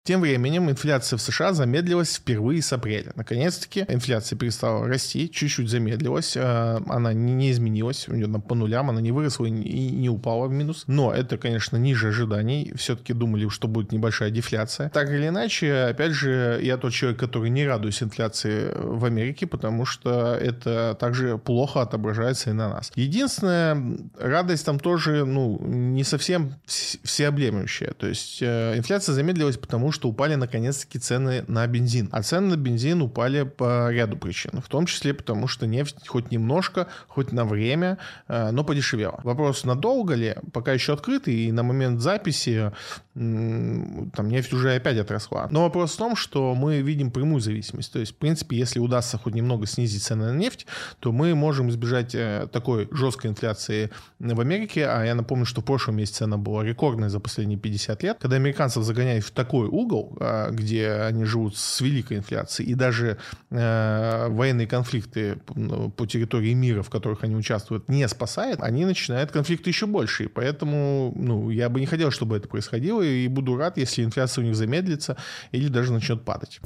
[0.07, 3.11] Тем временем инфляция в США замедлилась впервые с апреля.
[3.17, 9.01] Наконец-таки инфляция перестала расти, чуть-чуть замедлилась, э, она не изменилась, у нее по нулям, она
[9.01, 10.85] не выросла и не упала в минус.
[10.87, 12.73] Но это, конечно, ниже ожиданий.
[12.77, 14.91] Все-таки думали, что будет небольшая дефляция.
[14.91, 19.85] Так или иначе, опять же, я тот человек, который не радуюсь инфляции в Америке, потому
[19.87, 22.93] что это также плохо отображается и на нас.
[22.95, 27.93] Единственная радость там тоже, ну, не совсем всеобъемлющая.
[27.95, 32.09] То есть э, инфляция замедлилась, потому что что упали наконец-таки цены на бензин.
[32.13, 34.61] А цены на бензин упали по ряду причин.
[34.61, 37.97] В том числе потому, что нефть хоть немножко, хоть на время,
[38.29, 39.21] э, но подешевела.
[39.25, 42.73] Вопрос, надолго ли, пока еще открытый, и на момент записи
[43.17, 45.49] там нефть уже опять отросла.
[45.51, 47.91] Но вопрос в том, что мы видим прямую зависимость.
[47.91, 50.67] То есть, в принципе, если удастся хоть немного снизить цены на нефть,
[51.01, 54.87] то мы можем избежать э, такой жесткой инфляции в Америке.
[54.87, 58.19] А я напомню, что в прошлом месяце она была рекордной за последние 50 лет.
[58.21, 63.17] Когда американцев загоняют в такой угол, а, где они живут с великой инфляцией, и даже
[63.51, 65.37] э, военные конфликты
[65.97, 70.25] по территории мира, в которых они участвуют, не спасает, они начинают конфликты еще больше.
[70.25, 74.43] И поэтому ну, я бы не хотел, чтобы это происходило, и буду рад, если инфляция
[74.43, 75.17] у них замедлится
[75.53, 76.61] или даже начнет падать.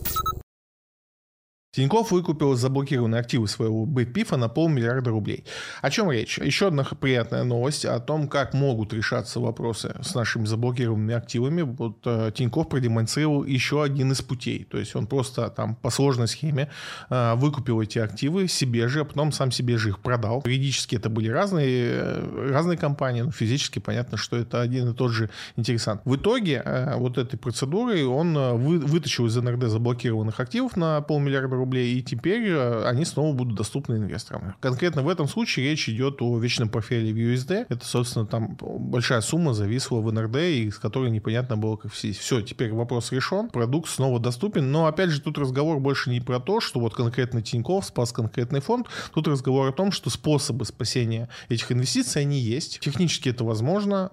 [1.72, 5.44] Тиньков выкупил заблокированные активы своего БПИФа на полмиллиарда рублей.
[5.82, 6.38] О чем речь?
[6.38, 11.62] Еще одна приятная новость о том, как могут решаться вопросы с нашими заблокированными активами.
[11.62, 14.64] Вот э, Тиньков продемонстрировал еще один из путей.
[14.64, 16.70] То есть он просто там по сложной схеме
[17.08, 20.42] э, выкупил эти активы себе же, а потом сам себе же их продал.
[20.44, 25.12] Юридически это были разные, э, разные компании, но физически понятно, что это один и тот
[25.12, 26.00] же интересант.
[26.04, 31.00] В итоге э, вот этой процедурой он э, вы, вытащил из НРД заблокированных активов на
[31.00, 34.54] полмиллиарда рублей, и теперь э, они снова будут доступны инвесторам.
[34.60, 37.66] Конкретно в этом случае речь идет о вечном портфеле в USD.
[37.68, 42.12] Это, собственно, там большая сумма зависла в НРД, и с которой непонятно было, как все.
[42.12, 46.40] Все, теперь вопрос решен, продукт снова доступен, но, опять же, тут разговор больше не про
[46.40, 51.28] то, что вот конкретно Тиньков спас конкретный фонд, тут разговор о том, что способы спасения
[51.48, 52.80] этих инвестиций, они есть.
[52.80, 54.08] Технически это возможно,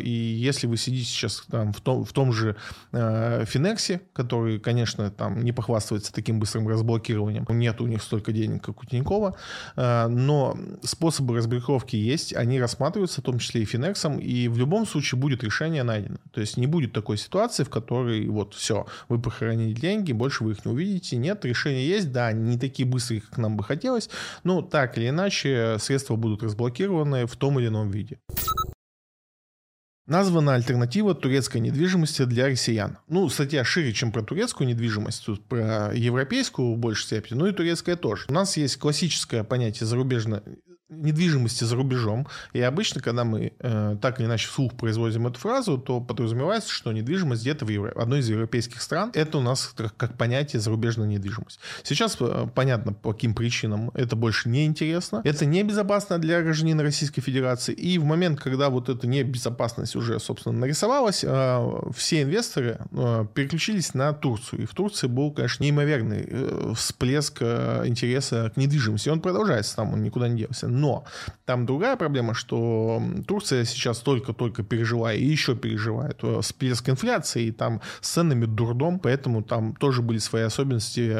[0.00, 2.56] и если вы сидите сейчас там, в, том, в том же
[2.92, 7.46] э, Финексе, который, конечно, там не похвастывается таким быстрым разбором, разблокированием.
[7.48, 9.36] Нет у них столько денег, как у Тинькова,
[9.76, 14.86] э, но способы разблокировки есть, они рассматриваются, в том числе и Финексом, и в любом
[14.86, 16.18] случае будет решение найдено.
[16.32, 20.52] То есть не будет такой ситуации, в которой вот все, вы похоронили деньги, больше вы
[20.52, 21.16] их не увидите.
[21.16, 24.10] Нет, решение есть, да, не такие быстрые, как нам бы хотелось,
[24.44, 28.18] но так или иначе средства будут разблокированы в том или ином виде.
[30.10, 32.98] Названа альтернатива турецкой недвижимости для россиян.
[33.06, 37.52] Ну, статья шире, чем про турецкую недвижимость, тут про европейскую в большей степени, ну и
[37.52, 38.24] турецкая тоже.
[38.28, 40.42] У нас есть классическое понятие зарубежно
[40.90, 42.26] недвижимости за рубежом.
[42.52, 46.92] И обычно, когда мы э, так или иначе вслух производим эту фразу, то подразумевается, что
[46.92, 47.92] недвижимость где-то в Евро...
[47.92, 49.10] одной из европейских стран.
[49.14, 51.60] Это у нас как, как понятие зарубежная недвижимость.
[51.84, 55.22] Сейчас э, понятно, по каким причинам это больше не интересно.
[55.24, 57.72] Это небезопасно для гражданина Российской Федерации.
[57.72, 63.94] И в момент, когда вот эта небезопасность уже, собственно, нарисовалась, э, все инвесторы э, переключились
[63.94, 64.62] на Турцию.
[64.62, 69.08] И в Турции был, конечно, неимоверный э, всплеск э, интереса к недвижимости.
[69.08, 71.04] Он продолжается там, он никуда не делся но
[71.44, 77.52] там другая проблема, что Турция сейчас только-только пережила и еще переживает э, всплеск инфляции, и
[77.52, 81.10] там с ценами дурдом, поэтому там тоже были свои особенности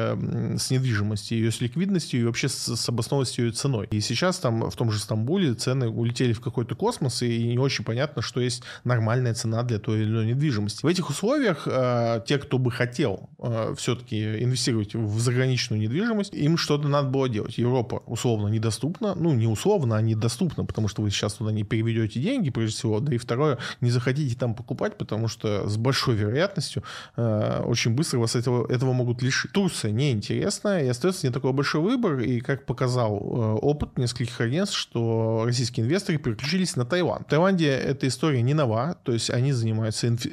[0.57, 3.87] с недвижимостью, ее с ликвидностью и вообще с, с обоснованностью ее ценой.
[3.91, 7.83] И сейчас там в том же Стамбуле цены улетели в какой-то космос, и не очень
[7.83, 10.83] понятно, что есть нормальная цена для той или иной недвижимости.
[10.83, 16.57] В этих условиях э, те, кто бы хотел э, все-таки инвестировать в заграничную недвижимость, им
[16.57, 17.57] что-то надо было делать.
[17.57, 22.19] Европа условно недоступна, ну не условно, а недоступно, потому что вы сейчас туда не переведете
[22.19, 26.83] деньги, прежде всего, да и второе, не захотите там покупать, потому что с большой вероятностью
[27.15, 29.51] э, очень быстро вас этого, этого могут лишить.
[29.51, 34.77] Турция неинтересная, и остается не такой большой выбор, и как показал э, опыт нескольких агентств,
[34.77, 37.27] что российские инвесторы переключились на Таиланд.
[37.27, 40.25] В Таиланде эта история не нова, то есть они занимаются инф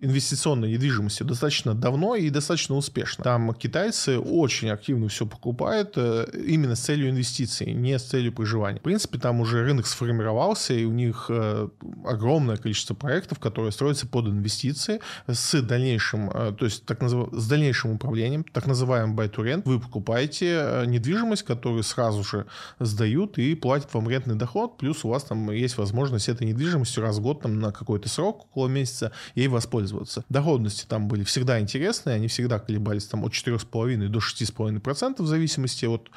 [0.00, 3.24] инвестиционной недвижимости достаточно давно и достаточно успешно.
[3.24, 8.78] Там китайцы очень активно все покупают э, именно с целью инвестиций, не с целью проживания.
[8.78, 11.68] В принципе, там уже рынок сформировался, и у них э,
[12.04, 17.28] огромное количество проектов, которые строятся под инвестиции с дальнейшим, э, то есть так назыв...
[17.32, 19.62] с дальнейшим управлением, так называемый buy to rent.
[19.64, 22.46] Вы покупаете недвижимость, которую сразу же
[22.78, 27.18] сдают и платят вам рентный доход, плюс у вас там есть возможность этой недвижимостью раз
[27.18, 29.85] в год там на какой-то срок, около месяца, ей воспользоваться.
[30.28, 35.86] Доходности там были всегда интересные, они всегда колебались там от 4,5 до 6,5% в зависимости
[35.86, 36.10] от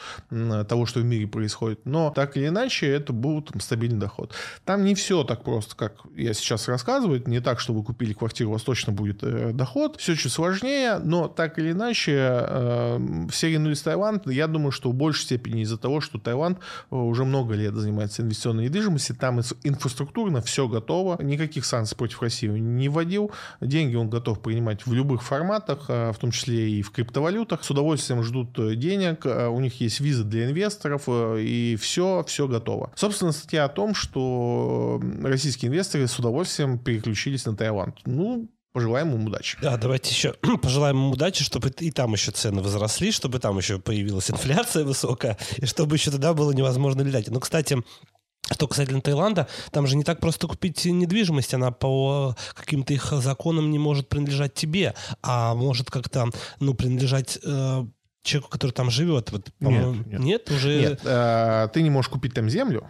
[0.67, 1.81] того, что в мире происходит.
[1.85, 4.33] Но так или иначе, это был там, стабильный доход.
[4.65, 7.21] Там не все так просто, как я сейчас рассказываю.
[7.25, 9.97] Не так, что вы купили квартиру, у вас точно будет э, доход.
[9.97, 14.27] Все чуть сложнее, но так или иначе, э, все ринулись в Таиланд.
[14.27, 18.21] Я думаю, что в большей степени из-за того, что Таиланд э, уже много лет занимается
[18.21, 24.41] инвестиционной недвижимостью, там инфраструктурно все готово, никаких санкций против России не вводил, деньги он готов
[24.41, 28.75] принимать в любых форматах, э, в том числе и в криптовалютах, с удовольствием ждут э,
[28.75, 32.91] денег, э, у них есть визы для инвесторов, и все, все готово.
[32.95, 37.95] Собственно, статья о том, что российские инвесторы с удовольствием переключились на Таиланд.
[38.05, 39.57] Ну, Пожелаем им удачи.
[39.63, 43.79] Да, давайте еще пожелаем им удачи, чтобы и там еще цены возросли, чтобы там еще
[43.79, 47.29] появилась инфляция высокая, и чтобы еще тогда было невозможно летать.
[47.29, 47.83] Ну, кстати,
[48.51, 53.71] что касательно Таиланда, там же не так просто купить недвижимость, она по каким-то их законам
[53.71, 57.85] не может принадлежать тебе, а может как-то, ну, принадлежать э,
[58.23, 59.31] человеку, который там живет.
[59.31, 60.19] Вот, нет, нет.
[60.19, 60.79] нет, уже.
[60.79, 62.89] Нет, э, ты не можешь купить там землю.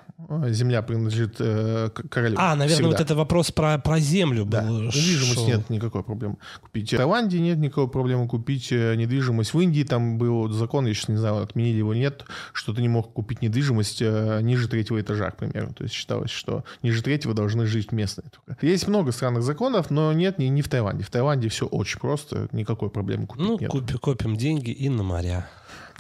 [0.49, 2.35] Земля принадлежит э, королю.
[2.37, 2.89] А, наверное, всегда.
[2.89, 4.61] вот это вопрос про, про землю да.
[4.61, 4.81] был.
[4.81, 6.91] Недвижимость нет никакой проблемы купить.
[6.91, 9.53] В Таиланде нет никакой проблемы купить э, недвижимость.
[9.53, 12.89] В Индии там был закон, я сейчас не знаю, отменили его нет, что ты не
[12.89, 15.73] мог купить недвижимость э, ниже третьего этажа, к примеру.
[15.73, 18.29] То есть считалось, что ниже третьего должны жить местные.
[18.45, 18.65] Только.
[18.65, 21.03] Есть много странных законов, но нет, не, не в Таиланде.
[21.03, 23.71] В Таиланде все очень просто, никакой проблемы купить ну, нет.
[23.73, 25.49] Ну, копим деньги и на моря.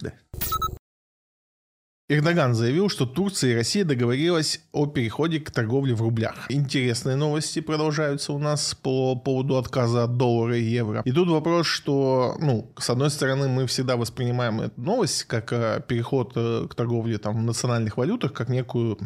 [0.01, 0.13] Да.
[2.11, 6.47] Эрдоган заявил, что Турция и Россия договорилась о переходе к торговле в рублях.
[6.49, 11.03] Интересные новости продолжаются у нас по поводу отказа от доллара и евро.
[11.05, 15.83] И тут вопрос, что, ну, с одной стороны, мы всегда воспринимаем эту новость как э,
[15.87, 18.97] переход э, к торговле там, в национальных валютах, как некую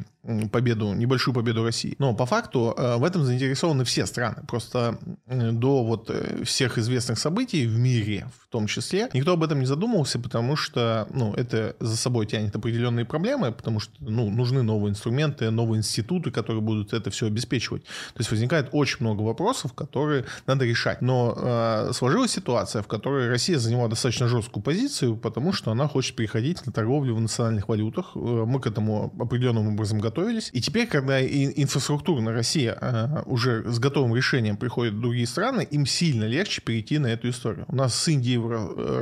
[0.51, 1.95] победу, небольшую победу России.
[1.99, 4.43] Но по факту э, в этом заинтересованы все страны.
[4.47, 6.12] Просто до вот
[6.43, 11.07] всех известных событий в мире, в том числе, никто об этом не задумывался, потому что,
[11.12, 16.31] ну, это за собой тянет определенные проблемы, потому что ну, нужны новые инструменты, новые институты,
[16.31, 17.83] которые будут это все обеспечивать.
[17.83, 21.01] То есть возникает очень много вопросов, которые надо решать.
[21.01, 26.15] Но э, сложилась ситуация, в которой Россия заняла достаточно жесткую позицию, потому что она хочет
[26.15, 28.12] переходить на торговлю в национальных валютах.
[28.15, 30.49] Э, мы к этому определенным образом готовились.
[30.54, 35.86] И теперь, когда инфраструктурно Россия э, уже с готовым решением приходит в другие страны, им
[35.86, 37.65] сильно легче перейти на эту историю.
[37.67, 38.39] У нас с Индией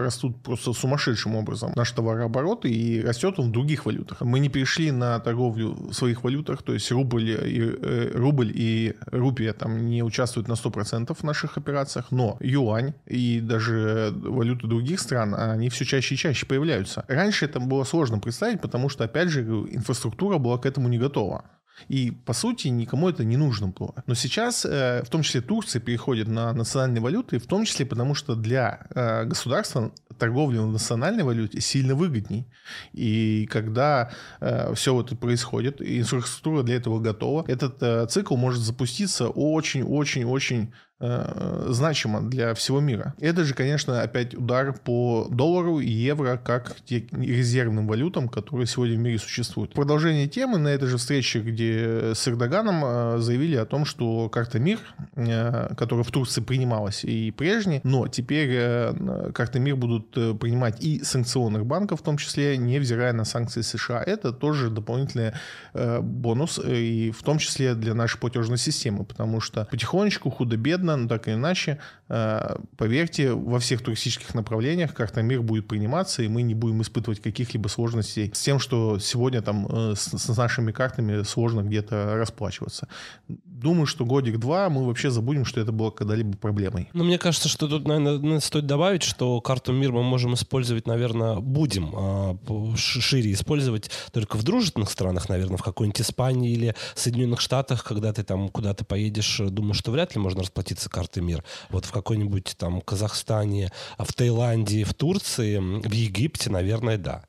[0.04, 4.22] растут просто сумасшедшим образом наш товарооборот, и растет он в других других валютах.
[4.22, 8.96] Мы не перешли на торговлю в своих валютах, то есть рубль и, э, рубль и
[9.12, 15.00] рупия там не участвуют на 100% в наших операциях, но юань и даже валюты других
[15.00, 17.04] стран, они все чаще и чаще появляются.
[17.08, 21.52] Раньше это было сложно представить, потому что, опять же, инфраструктура была к этому не готова.
[21.90, 24.04] И, по сути, никому это не нужно было.
[24.08, 28.16] Но сейчас, э, в том числе Турция, переходит на национальные валюты, в том числе потому,
[28.16, 32.48] что для э, государства торговля в национальной валюте сильно выгодней.
[32.94, 40.74] И когда э, все вот происходит, инфраструктура для этого готова, этот цикл может запуститься очень-очень-очень
[41.04, 43.16] Э, значимо для всего мира.
[43.20, 49.00] Это же, конечно, опять удар по доллару и евро как резервным валютам, которые сегодня в
[49.00, 49.74] мире существуют.
[49.74, 54.60] Продолжение темы на этой же встрече, где с Эрдоганом э, заявили о том, что карта
[54.60, 54.78] МИР,
[55.16, 58.94] э, которая в Турции принималась и прежде, но теперь
[59.34, 64.04] карты МИР будут принимать и санкционных банков, в том числе, невзирая на санкции США.
[64.04, 65.32] Это тоже дополнительный
[65.74, 71.28] бонус, и в том числе для нашей платежной системы, потому что потихонечку, худо-бедно, но так
[71.28, 76.56] или иначе, э, поверьте, во всех туристических направлениях карта МИР будет приниматься, и мы не
[76.56, 82.16] будем испытывать каких-либо сложностей с тем, что сегодня там э, с, нашими картами сложно где-то
[82.16, 82.88] расплачиваться.
[83.28, 86.90] Думаю, что годик-два мы вообще забудем, что это было когда-либо проблемой.
[86.94, 91.36] Ну, мне кажется, что тут, наверное, стоит добавить, что карту МИР мы можем использовать, наверное,
[91.36, 92.38] будем а,
[92.76, 98.24] шире использовать только в дружественных странах, наверное, в какой-нибудь Испании или Соединенных Штатах, когда ты
[98.24, 101.44] там куда-то поедешь, думаю, что вряд ли можно расплатиться с карты мир.
[101.70, 107.24] Вот в какой-нибудь там Казахстане, в Таиланде, в Турции, в Египте, наверное, да.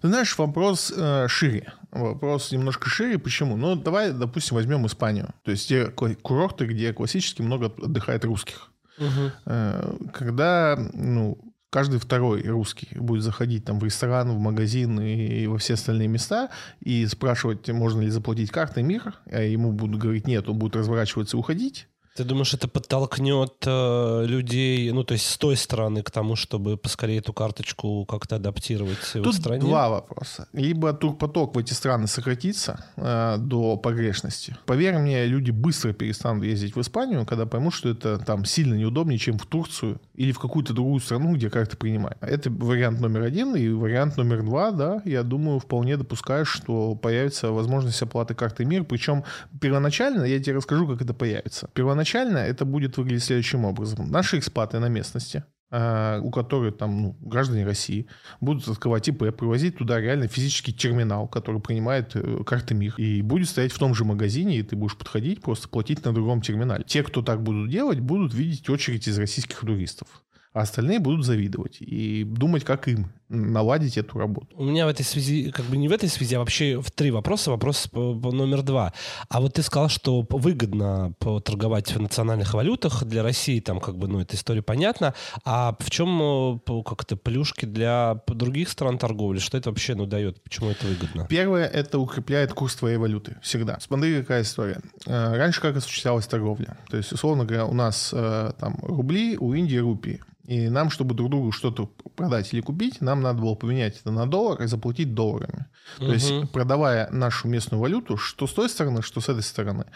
[0.00, 1.72] Ты знаешь, вопрос э, шире.
[1.90, 3.18] Вопрос немножко шире.
[3.18, 3.56] Почему?
[3.56, 5.34] Ну, давай, допустим, возьмем Испанию.
[5.42, 8.70] То есть те курорты, где классически много отдыхает русских.
[8.98, 10.12] Угу.
[10.12, 15.74] Когда, ну, каждый второй русский будет заходить там в ресторан, в магазин и во все
[15.74, 20.56] остальные места и спрашивать, можно ли заплатить картой МИР, а ему будут говорить нет, он
[20.56, 25.56] будет разворачиваться и уходить, ты думаешь, это подтолкнет э, людей, ну, то есть с той
[25.56, 29.60] стороны к тому, чтобы поскорее эту карточку как-то адаптировать Тут в стране?
[29.60, 30.46] два вопроса.
[30.52, 34.56] Либо турпоток в эти страны сократится э, до погрешности.
[34.64, 39.18] Поверь мне, люди быстро перестанут ездить в Испанию, когда поймут, что это там сильно неудобнее,
[39.18, 42.18] чем в Турцию или в какую-то другую страну, где карты принимают.
[42.20, 43.56] Это вариант номер один.
[43.56, 48.84] И вариант номер два, да, я думаю, вполне допускаю, что появится возможность оплаты карты МИР.
[48.84, 49.24] Причем
[49.60, 51.68] первоначально, я тебе расскажу, как это появится.
[51.74, 54.10] Первоначально Первоначально это будет выглядеть следующим образом.
[54.10, 58.08] Наши экспаты на местности, а, у которых там ну, граждане России
[58.42, 63.48] будут открывать ИП, привозить туда реально физический терминал, который принимает э, карты МИР, и будет
[63.48, 66.84] стоять в том же магазине, и ты будешь подходить, просто платить на другом терминале.
[66.86, 70.08] Те, кто так будут делать, будут видеть очередь из российских туристов
[70.54, 74.48] а остальные будут завидовать и думать, как им наладить эту работу.
[74.56, 77.10] У меня в этой связи, как бы не в этой связи, а вообще в три
[77.10, 77.50] вопроса.
[77.50, 78.92] Вопрос номер два.
[79.28, 84.08] А вот ты сказал, что выгодно торговать в национальных валютах для России, там как бы,
[84.08, 85.14] ну, эта история понятна.
[85.44, 89.38] А в чем как-то плюшки для других стран торговли?
[89.38, 90.42] Что это вообще, ну, дает?
[90.42, 91.26] Почему это выгодно?
[91.28, 93.36] Первое, это укрепляет курс твоей валюты.
[93.42, 93.78] Всегда.
[93.80, 94.80] Смотри, какая история.
[95.06, 96.76] Э, раньше как осуществлялась торговля?
[96.90, 100.20] То есть, условно говоря, у нас э, там рубли, у Индии рупии.
[100.46, 104.26] И нам, чтобы друг другу что-то продать или купить, нам надо было поменять это на
[104.26, 105.66] доллар и заплатить долларами.
[105.98, 106.06] Угу.
[106.06, 109.86] То есть, продавая нашу местную валюту, что с той стороны, что с этой стороны,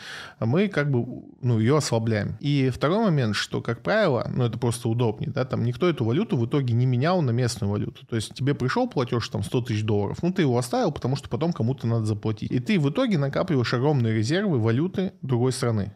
[0.41, 2.37] мы как бы ну, ее ослабляем.
[2.41, 6.37] И второй момент, что, как правило, ну, это просто удобнее, да, там никто эту валюту
[6.37, 8.07] в итоге не менял на местную валюту.
[8.07, 11.29] То есть, тебе пришел платеж там 100 тысяч долларов, ну, ты его оставил, потому что
[11.29, 12.51] потом кому-то надо заплатить.
[12.51, 15.93] И ты в итоге накапливаешь огромные резервы валюты другой страны.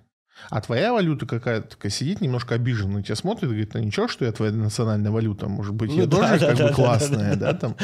[0.50, 4.08] А твоя валюта какая-то такая сидит немножко обиженно на тебя смотрит и говорит, ну ничего,
[4.08, 6.74] что я твоя национальная валюта, может быть, я ну, тоже да, как да, бы да,
[6.74, 7.76] классная, да, там.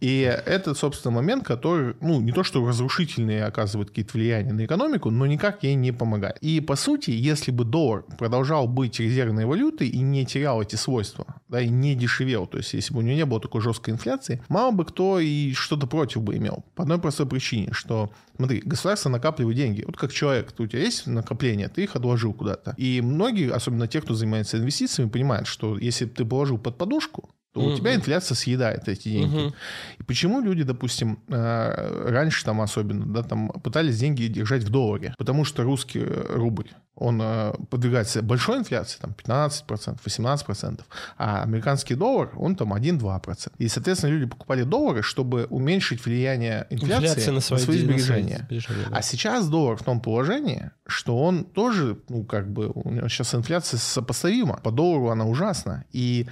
[0.00, 5.10] И это, собственно, момент, который, ну, не то, что разрушительный оказывает какие-то влияния на экономику,
[5.10, 6.38] но никак ей не помогает.
[6.40, 11.26] И, по сути, если бы доллар продолжал быть резервной валютой и не терял эти свойства,
[11.48, 14.42] да, и не дешевел, то есть если бы у него не было такой жесткой инфляции,
[14.48, 16.64] мало бы кто и что-то против бы имел.
[16.74, 19.84] По одной простой причине, что, смотри, государство накапливает деньги.
[19.86, 22.74] Вот как человек, у тебя есть накопление, ты их отложил куда-то.
[22.76, 27.60] И многие, особенно те, кто занимается инвестициями, понимают, что если ты положил под подушку, то
[27.60, 29.52] у тебя инфляция съедает эти деньги.
[29.98, 35.14] И почему люди, допустим, э, раньше там особенно, да, там пытались деньги держать в долларе?
[35.18, 40.80] Потому что русский рубль, он э, подвигается большой инфляции, там 15%, 18%,
[41.16, 43.52] а американский доллар, он там 1-2%.
[43.58, 48.22] И, соответственно, люди покупали доллары, чтобы уменьшить влияние инфляции Инфляция на свои, на свои сбережения.
[48.22, 48.96] На свои сбережения да.
[48.96, 53.34] А сейчас доллар в том положении, что он тоже, ну, как бы, у него сейчас
[53.34, 54.58] инфляция сопоставима.
[54.62, 55.84] По доллару она ужасна.
[55.92, 56.26] И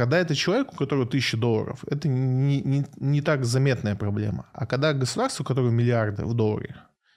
[0.00, 4.46] когда это человек, у которого тысяча долларов, это не, не, не так заметная проблема.
[4.54, 6.74] А когда государство, у которого миллиарды в долларе,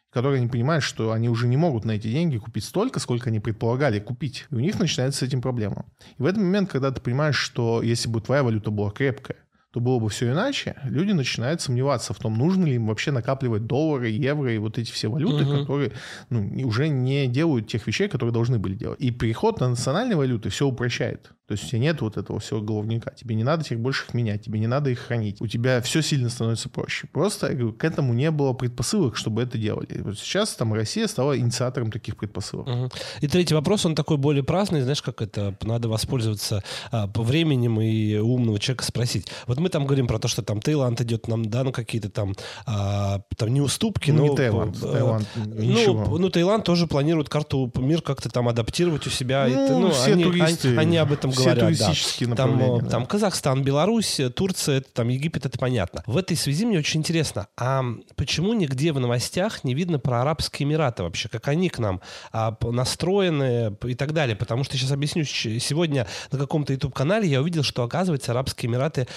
[0.09, 3.39] которые не понимают, что они уже не могут на эти деньги купить столько, сколько они
[3.39, 4.47] предполагали купить.
[4.51, 5.85] И у них начинается с этим проблема.
[6.17, 9.37] И в этот момент, когда ты понимаешь, что если бы твоя валюта была крепкая,
[9.73, 13.65] то было бы все иначе, люди начинают сомневаться в том, нужно ли им вообще накапливать
[13.65, 15.61] доллары, евро и вот эти все валюты, угу.
[15.61, 15.93] которые
[16.29, 19.01] ну, уже не делают тех вещей, которые должны были делать.
[19.01, 21.31] И переход на национальные валюты все упрощает.
[21.47, 23.11] То есть у тебя нет вот этого всего головника.
[23.15, 25.41] Тебе не надо их больше их менять, тебе не надо их хранить.
[25.41, 27.07] У тебя все сильно становится проще.
[27.11, 30.01] Просто я говорю, к этому не было предпосылок, чтобы это делали.
[30.01, 32.67] Вот сейчас там Россия стала инициатором таких предпосылок.
[32.67, 32.89] Угу.
[33.21, 34.81] И третий вопрос, он такой более праздный.
[34.81, 35.57] Знаешь, как это?
[35.61, 39.27] Надо воспользоваться а, по временем и умного человека спросить.
[39.45, 42.35] Вот мы там говорим про то, что там Таиланд идет нам, да, ну какие-то там,
[42.65, 44.31] а, там не уступки, ну, но...
[44.31, 49.09] Не Таиланд, а, Таиланд ну, ну, Таиланд тоже планирует карту мир как-то там адаптировать у
[49.09, 49.47] себя.
[49.47, 50.67] Ну, это, ну все они, туристы.
[50.69, 51.65] Они, они об этом все говорят.
[51.65, 52.35] туристические да.
[52.35, 52.89] Там, да.
[52.89, 56.03] там Казахстан, Беларусь, Турция, там Египет, это понятно.
[56.05, 57.83] В этой связи мне очень интересно, а
[58.15, 62.55] почему нигде в новостях не видно про Арабские Эмираты вообще, как они к нам а,
[62.61, 64.35] настроены и так далее?
[64.35, 69.07] Потому что сейчас объясню, сегодня на каком-то YouTube-канале я увидел, что, оказывается, Арабские Эмираты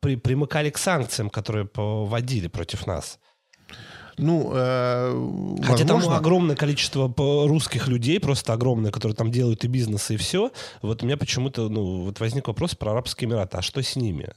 [0.00, 3.18] при, примыкали к санкциям, которые вводили против нас.
[4.18, 6.10] Ну, э, Хотя возможно...
[6.10, 10.50] там огромное количество русских людей, просто огромное, которые там делают и бизнес, и все.
[10.82, 13.58] Вот у меня почему-то ну, вот возник вопрос про Арабские Эмираты.
[13.58, 14.30] А что с ними?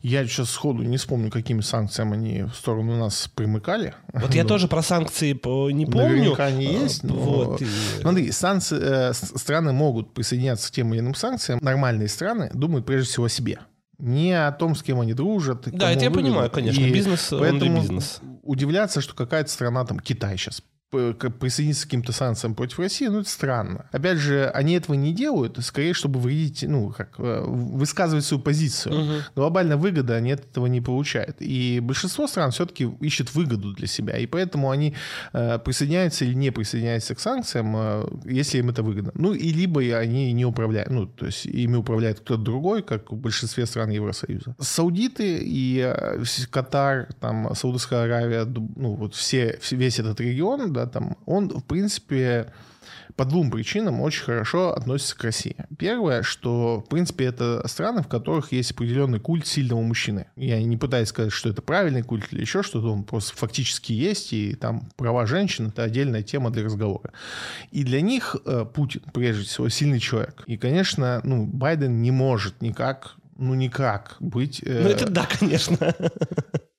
[0.00, 3.94] Я сейчас сходу не вспомню, какими санкциями они в сторону нас примыкали.
[4.14, 6.08] Вот я тоже про санкции не помню.
[6.08, 7.04] Наверняка они а, есть.
[7.04, 7.14] Но...
[7.14, 7.62] Вот.
[8.00, 11.58] Смотри, санкции, э, страны могут присоединяться к тем или иным санкциям.
[11.60, 13.58] Нормальные страны думают прежде всего о себе
[13.98, 15.68] не о том, с кем они дружат.
[15.72, 16.80] Да, это я понимаю, конечно.
[16.80, 18.20] И бизнес, поэтому бизнес.
[18.42, 23.28] удивляться, что какая-то страна, там, Китай сейчас, присоединиться к каким-то санкциям против России, ну, это
[23.28, 23.86] странно.
[23.92, 28.94] Опять же, они этого не делают, скорее, чтобы вредить, ну, как, э, высказывать свою позицию.
[28.94, 29.12] Угу.
[29.34, 31.36] Глобальная выгода они от этого не получают.
[31.40, 34.94] И большинство стран все-таки ищет выгоду для себя, и поэтому они
[35.32, 39.10] э, присоединяются или не присоединяются к санкциям, э, если им это выгодно.
[39.14, 43.16] Ну, и либо они не управляют, ну, то есть ими управляет кто-то другой, как в
[43.16, 44.54] большинстве стран Евросоюза.
[44.60, 45.94] Саудиты и
[46.50, 52.52] Катар, там, Саудовская Аравия, ну, вот все, весь этот регион, да, там, он, в принципе,
[53.16, 55.56] по двум причинам очень хорошо относится к России.
[55.78, 60.26] Первое, что, в принципе, это страны, в которых есть определенный культ сильного мужчины.
[60.36, 64.32] Я не пытаюсь сказать, что это правильный культ или еще что-то, он просто фактически есть,
[64.32, 67.12] и там права женщин— это отдельная тема для разговора.
[67.70, 70.44] И для них э, Путин, прежде всего, сильный человек.
[70.46, 74.62] И, конечно, ну, Байден не может никак ну никак быть...
[74.64, 74.82] Э...
[74.82, 75.76] Ну это да, конечно.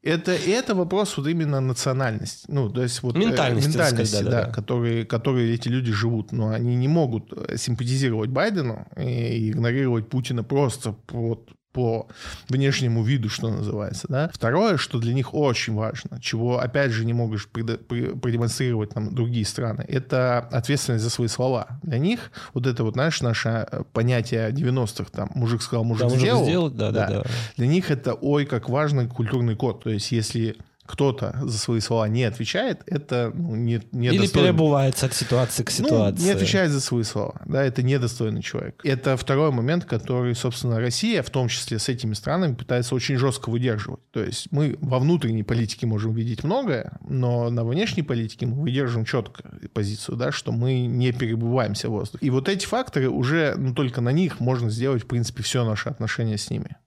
[0.08, 2.46] Это, это вопрос вот именно национальности.
[2.48, 4.52] Ну, то есть вот ментальности, э, ментальности сказать, да, да, да.
[4.52, 6.32] Которые, которые эти люди живут.
[6.32, 12.08] Но они не могут симпатизировать Байдену и игнорировать Путина просто вот по
[12.50, 14.08] внешнему виду, что называется.
[14.10, 14.30] Да?
[14.34, 19.86] Второе, что для них очень важно, чего, опять же, не можешь продемонстрировать нам другие страны,
[19.88, 21.80] это ответственность за свои слова.
[21.84, 26.18] Для них вот это вот, знаешь, наше э, понятие 90-х, там, мужик сказал, мужик да,
[26.18, 26.44] сделал.
[26.44, 27.24] сделал да, да, да.
[27.58, 29.84] Для них это, ой, как важный культурный код.
[29.84, 30.58] То есть, если
[30.88, 35.70] кто-то за свои слова не отвечает, это ну, не, не Или перебывается от ситуации к
[35.70, 36.20] ситуации.
[36.20, 37.42] Ну, не отвечает за свои слова.
[37.46, 38.82] Да, это недостойный человек.
[38.84, 43.50] Это второй момент, который, собственно, Россия, в том числе с этими странами, пытается очень жестко
[43.50, 44.00] выдерживать.
[44.12, 49.06] То есть мы во внутренней политике можем видеть многое, но на внешней политике мы выдерживаем
[49.06, 52.26] четко позицию, да, что мы не перебываемся в воздухе.
[52.26, 55.90] И вот эти факторы уже, ну, только на них можно сделать, в принципе, все наше
[55.90, 56.78] отношение с ними.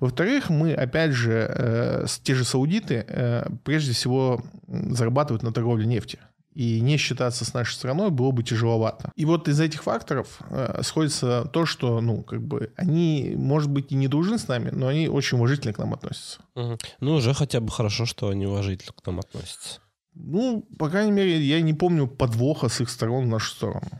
[0.00, 6.18] Во-вторых, мы, опять же, э, те же саудиты, э, прежде всего, зарабатывают на торговле нефти.
[6.54, 9.12] И не считаться с нашей страной было бы тяжеловато.
[9.14, 13.92] И вот из этих факторов э, сходится то, что, ну, как бы, они, может быть,
[13.92, 16.40] и не дружны с нами, но они очень уважительно к нам относятся.
[16.54, 16.78] Угу.
[17.00, 19.80] Ну, уже хотя бы хорошо, что они уважительно к нам относятся.
[20.14, 23.90] Ну, по крайней мере, я не помню подвоха с их сторон в нашу сторону.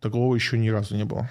[0.00, 1.28] Такого еще ни разу не было.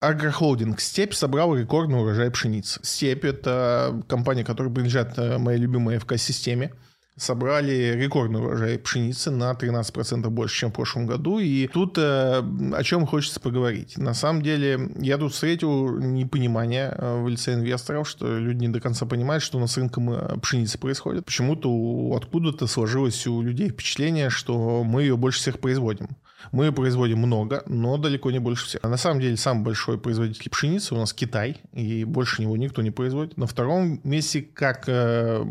[0.00, 2.80] Агрохолдинг «Степь» собрал рекордный урожай пшеницы.
[2.82, 6.72] «Степь»— это компания, которая принадлежит э, моей любимой ФК-системе
[7.20, 11.38] собрали рекордный урожай пшеницы на 13% больше, чем в прошлом году.
[11.38, 12.42] И тут э,
[12.72, 13.98] о чем хочется поговорить.
[13.98, 18.80] На самом деле, я тут встретил непонимание э, в лице инвесторов, что люди не до
[18.80, 21.26] конца понимают, что у нас с рынком э, пшеницы происходит.
[21.26, 21.70] Почему-то
[22.16, 26.08] откуда-то сложилось у людей впечатление, что мы ее больше всех производим.
[26.52, 28.80] Мы производим много, но далеко не больше всех.
[28.84, 32.82] А на самом деле самый большой производитель пшеницы у нас Китай, и больше него никто
[32.82, 33.36] не производит.
[33.36, 35.44] На втором месте, как э,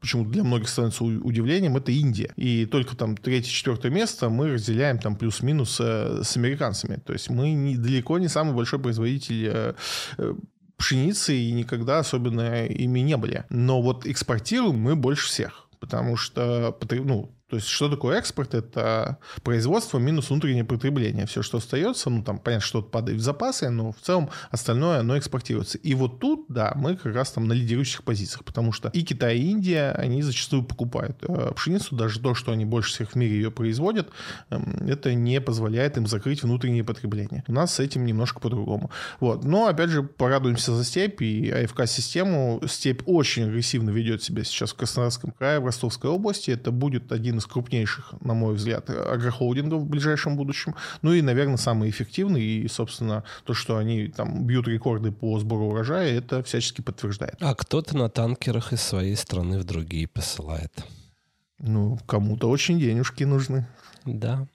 [0.00, 2.32] почему для многих становится удивлением, это Индия.
[2.36, 6.96] И только там третье-четвертое место мы разделяем там плюс-минус э, с американцами.
[7.04, 9.74] То есть мы не, далеко не самый большой производитель
[10.18, 10.34] э
[10.76, 13.44] пшеницы и никогда особенно ими не были.
[13.50, 18.54] Но вот экспортируем мы больше всех потому что ну, то есть, что такое экспорт?
[18.54, 21.26] Это производство минус внутреннее потребление.
[21.26, 25.16] Все, что остается, ну, там, понятно, что-то падает в запасы, но в целом остальное, оно
[25.16, 25.78] экспортируется.
[25.78, 29.38] И вот тут, да, мы как раз там на лидирующих позициях, потому что и Китай,
[29.38, 33.36] и Индия, они зачастую покупают э, пшеницу, даже то, что они больше всех в мире
[33.36, 34.10] ее производят,
[34.50, 37.44] эм, это не позволяет им закрыть внутреннее потребление.
[37.48, 38.90] У нас с этим немножко по-другому.
[39.20, 39.44] Вот.
[39.44, 42.60] Но, опять же, порадуемся за степь и АФК-систему.
[42.66, 46.50] Степь очень агрессивно ведет себя сейчас в Краснодарском крае, в Ростовской области.
[46.50, 50.74] Это будет один из крупнейших, на мой взгляд, агрохолдингов в ближайшем будущем.
[51.02, 52.42] Ну и, наверное, самый эффективный.
[52.42, 57.36] И, собственно, то, что они там бьют рекорды по сбору урожая, это всячески подтверждает.
[57.40, 60.72] А кто-то на танкерах из своей страны в другие посылает.
[61.58, 63.66] Ну, кому-то очень денежки нужны.
[64.04, 64.46] Да.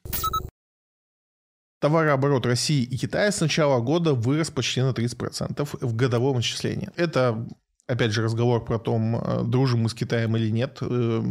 [1.79, 6.89] Товарооборот России и Китая с начала года вырос почти на 30% в годовом исчислении.
[6.95, 7.45] Это
[7.87, 11.23] опять же, разговор про то, э, дружим мы с Китаем или нет, э,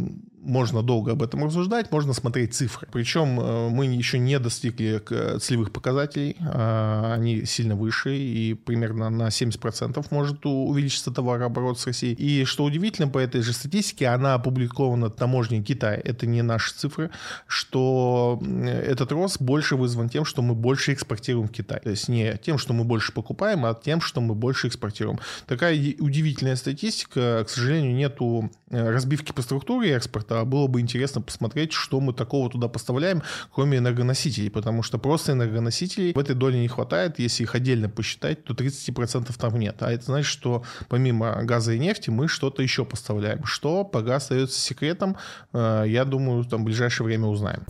[0.43, 2.87] можно долго об этом рассуждать, можно смотреть цифры.
[2.91, 5.01] Причем э, мы еще не достигли
[5.39, 12.13] целевых показателей, а они сильно выше, и примерно на 70% может увеличиться товарооборот с Россией.
[12.13, 17.09] И что удивительно, по этой же статистике, она опубликована таможней Китая, это не наши цифры,
[17.47, 21.79] что этот рост больше вызван тем, что мы больше экспортируем в Китай.
[21.79, 25.19] То есть не тем, что мы больше покупаем, а тем, что мы больше экспортируем.
[25.47, 31.73] Такая удивительная статистика, к сожалению, нету разбивки по структуре экспорта, а было бы интересно посмотреть,
[31.73, 33.21] что мы такого туда поставляем,
[33.51, 37.19] кроме энергоносителей, потому что просто энергоносителей в этой доле не хватает.
[37.19, 39.77] Если их отдельно посчитать, то 30% там нет.
[39.81, 43.43] А это значит, что помимо газа и нефти мы что-то еще поставляем.
[43.45, 45.17] Что пока остается секретом,
[45.53, 47.63] э, я думаю, там в ближайшее время узнаем.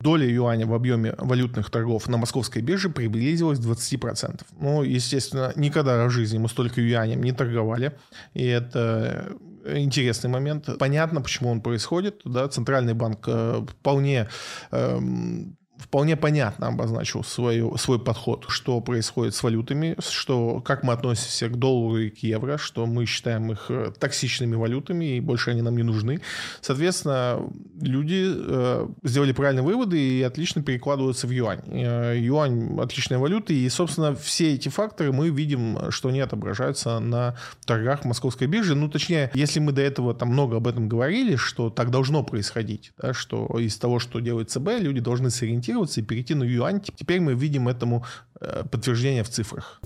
[0.00, 4.40] Доля юаня в объеме валютных торгов на московской бирже приблизилась к 20%.
[4.58, 7.98] Ну, естественно, никогда в жизни мы столько юанем не торговали.
[8.32, 9.30] И это
[9.64, 10.68] интересный момент.
[10.78, 12.22] Понятно, почему он происходит.
[12.24, 12.48] Да?
[12.48, 14.28] Центральный банк э, вполне
[14.70, 21.48] эм, вполне понятно обозначил свою, свой подход, что происходит с валютами, что, как мы относимся
[21.48, 25.62] к доллару и к евро, что мы считаем их э, токсичными валютами, и больше они
[25.62, 26.20] нам не нужны.
[26.60, 27.40] Соответственно,
[27.80, 31.62] люди э, сделали правильные выводы и отлично перекладываются в юань.
[31.66, 37.36] Э, юань– отличная валюта, и, собственно, все эти факторы мы видим, что они отображаются на
[37.64, 38.74] торгах московской биржи.
[38.74, 42.92] Ну, точнее, если мы до этого там много об этом говорили, что так должно происходить,
[43.00, 46.80] да, что из того, что делает ЦБ, люди должны сориентироваться адаптироваться и перейти на юань.
[46.80, 48.04] Теперь мы видим этому
[48.40, 49.80] э, подтверждение в цифрах.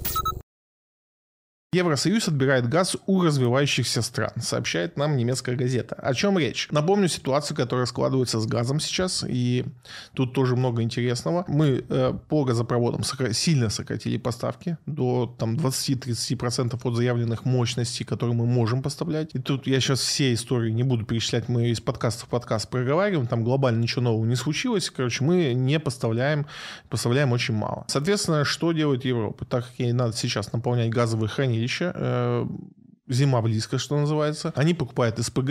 [1.75, 5.97] Евросоюз отбирает газ у развивающихся стран, сообщает нам немецкая газета.
[5.97, 6.69] О чем речь?
[6.71, 9.65] Напомню ситуацию, которая складывается с газом сейчас, и
[10.15, 11.45] тут тоже много интересного.
[11.49, 18.37] Мы э, по газопроводам сокра- сильно сократили поставки до там, 20-30% от заявленных мощностей, которые
[18.37, 19.31] мы можем поставлять.
[19.35, 23.27] И тут я сейчас все истории не буду перечислять, мы из подкаста в подкаст проговариваем,
[23.27, 24.91] там глобально ничего нового не случилось.
[24.91, 26.47] Короче, мы не поставляем,
[26.89, 27.85] поставляем очень мало.
[27.89, 29.45] Соответственно, что делает Европа?
[29.45, 31.64] Так как ей надо сейчас наполнять газовые хранилища,
[31.95, 32.47] э,
[33.09, 34.53] зима близко, что называется.
[34.57, 35.51] Они покупают СПГ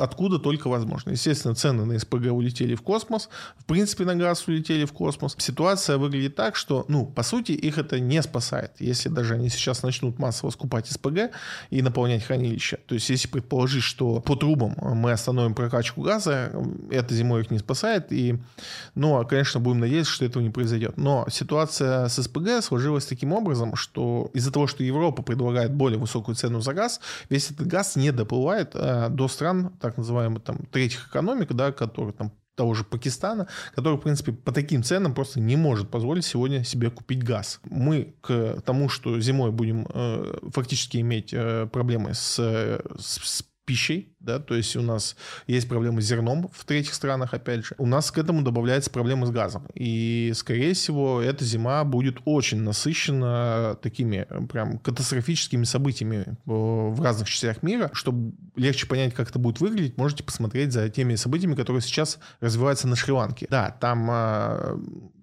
[0.00, 1.10] откуда только возможно.
[1.10, 5.36] Естественно, цены на СПГ улетели в космос, в принципе, на газ улетели в космос.
[5.38, 8.72] Ситуация выглядит так, что, ну, по сути, их это не спасает.
[8.78, 11.30] Если даже они сейчас начнут массово скупать СПГ
[11.70, 16.52] и наполнять хранилища, то есть если предположить, что по трубам мы остановим прокачку газа,
[16.90, 18.38] это зимой их не спасает, и,
[18.94, 20.96] ну, а, конечно, будем надеяться, что этого не произойдет.
[20.96, 26.34] Но ситуация с СПГ сложилась таким образом, что из-за того, что Европа предлагает более высокую
[26.34, 30.58] цену за газ, газ, весь этот газ не доплывает а, до стран, так называемых там
[30.72, 35.38] третьих экономик, да, которые там того же Пакистана, который, в принципе, по таким ценам просто
[35.38, 37.60] не может позволить сегодня себе купить газ.
[37.64, 44.16] Мы к тому, что зимой будем э, фактически иметь э, проблемы с, с, с пищей,
[44.20, 45.16] да, то есть у нас
[45.46, 47.74] есть проблемы с зерном в третьих странах, опять же.
[47.78, 49.66] У нас к этому добавляется проблемы с газом.
[49.74, 57.62] И, скорее всего, эта зима будет очень насыщена такими прям катастрофическими событиями в разных частях
[57.62, 57.90] мира.
[57.92, 62.88] Чтобы легче понять, как это будет выглядеть, можете посмотреть за теми событиями, которые сейчас развиваются
[62.88, 63.46] на Шри-Ланке.
[63.48, 64.78] Да, там а,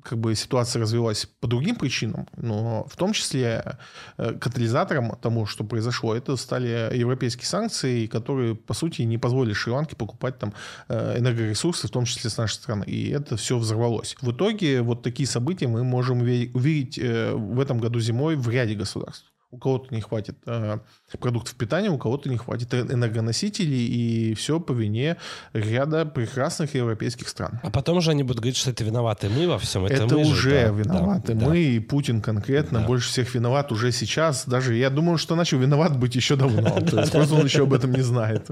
[0.05, 3.77] как бы ситуация развилась по другим причинам, но в том числе
[4.17, 9.95] э, катализатором тому, что произошло, это стали европейские санкции, которые, по сути, не позволили Шри-Ланке
[9.95, 10.53] покупать там
[10.87, 12.83] э, энергоресурсы, в том числе с нашей страны.
[12.85, 14.15] И это все взорвалось.
[14.21, 18.75] В итоге вот такие события мы можем увидеть э, в этом году зимой в ряде
[18.75, 20.77] государств у кого-то не хватит э,
[21.19, 25.17] продуктов питания, у кого-то не хватит энергоносителей, и все по вине
[25.53, 27.59] ряда прекрасных европейских стран.
[27.63, 30.07] А потом же они будут говорить, что это виноваты мы во всем этом.
[30.07, 31.57] Это уже же, да, виноваты да, мы, да.
[31.57, 32.85] и Путин конкретно да.
[32.85, 34.45] больше всех виноват уже сейчас.
[34.45, 36.79] Даже я думаю, что начал виноват быть еще давно.
[36.91, 38.47] То есть просто он еще об этом не знает.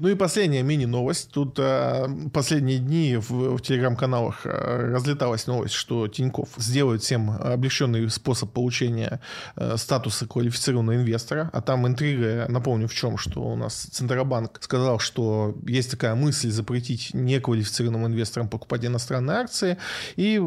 [0.00, 1.32] Ну и последняя мини-новость.
[1.32, 8.08] Тут э, последние дни в, в телеграм-каналах э, разлеталась новость, что Тиньков сделает всем облегченный
[8.08, 9.20] способ получения
[9.56, 11.50] э, статуса квалифицированного инвестора.
[11.52, 16.50] А там интрига, напомню, в чем, что у нас Центробанк сказал, что есть такая мысль
[16.50, 19.78] запретить неквалифицированным инвесторам покупать иностранные акции.
[20.14, 20.40] И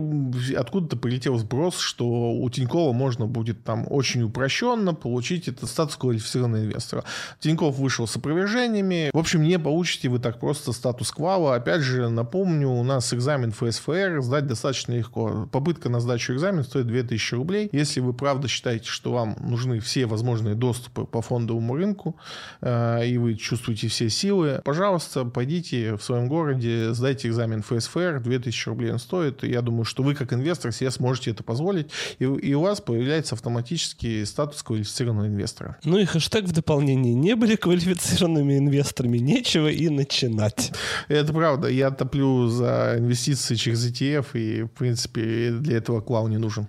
[0.56, 6.64] откуда-то прилетел сброс, что у Тинькова можно будет там очень упрощенно получить этот статус квалифицированного
[6.64, 7.04] инвестора.
[7.42, 9.10] Тиньков вышел с опровержениями.
[9.12, 11.56] В общем, не получите вы так просто статус квала.
[11.56, 15.48] Опять же, напомню, у нас экзамен ФСФР сдать достаточно легко.
[15.52, 17.70] Попытка на сдачу экзамена стоит 2000 рублей.
[17.72, 22.16] Если вы правда считаете, что вам нужны все возможные доступы по фондовому рынку,
[22.62, 28.70] э, и вы чувствуете все силы, пожалуйста, пойдите в своем городе, сдайте экзамен ФСФР, 2000
[28.70, 29.44] рублей он стоит.
[29.44, 31.90] Я думаю, что вы как инвестор себе сможете это позволить,
[32.20, 35.78] и, и у вас появляется автоматически статус квалифицированного инвестора.
[35.84, 37.14] Ну и хэштег в дополнение.
[37.14, 40.72] Не были квалифицированными инвесторами, нечего и начинать.
[41.08, 41.68] Это правда.
[41.68, 46.68] Я топлю за инвестиции через ETF, и, в принципе, для этого клау не нужен.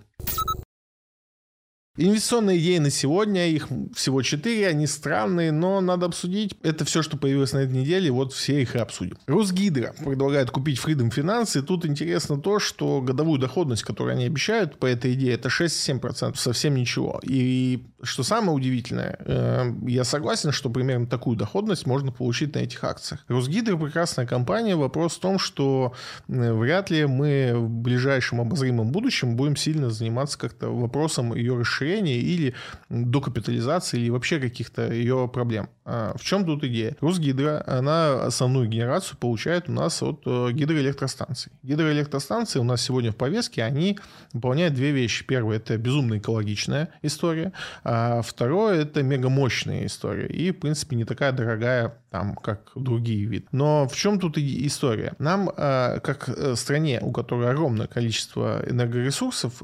[1.98, 6.54] Инвестиционные идеи на сегодня, их всего четыре, они странные, но надо обсудить.
[6.62, 9.18] Это все, что появилось на этой неделе, вот все их и обсудим.
[9.26, 14.78] Русгидро предлагает купить Freedom Finance, и тут интересно то, что годовую доходность, которую они обещают
[14.78, 17.20] по этой идее, это 6-7%, совсем ничего.
[17.24, 22.82] И что самое удивительное, э, я согласен, что примерно такую доходность можно получить на этих
[22.84, 23.22] акциях.
[23.28, 25.92] Русгидро прекрасная компания, вопрос в том, что
[26.26, 31.81] э, вряд ли мы в ближайшем обозримом будущем будем сильно заниматься как-то вопросом ее расширения
[31.82, 32.54] расширения или
[32.88, 35.68] докапитализации, или вообще каких-то ее проблем.
[35.84, 36.96] А в чем тут идея?
[37.00, 41.52] Русгидро, она основную генерацию получает у нас от э, гидроэлектростанций.
[41.62, 43.98] Гидроэлектростанции у нас сегодня в повестке, они
[44.32, 45.24] выполняют две вещи.
[45.26, 47.52] Первое, это безумно экологичная история,
[47.84, 50.28] а второе, это мегамощная история.
[50.28, 53.46] И, в принципе, не такая дорогая, там, как другие виды.
[53.52, 55.14] Но в чем тут история?
[55.18, 59.62] Нам, э, как э, стране, у которой огромное количество энергоресурсов,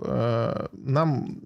[0.72, 1.40] нам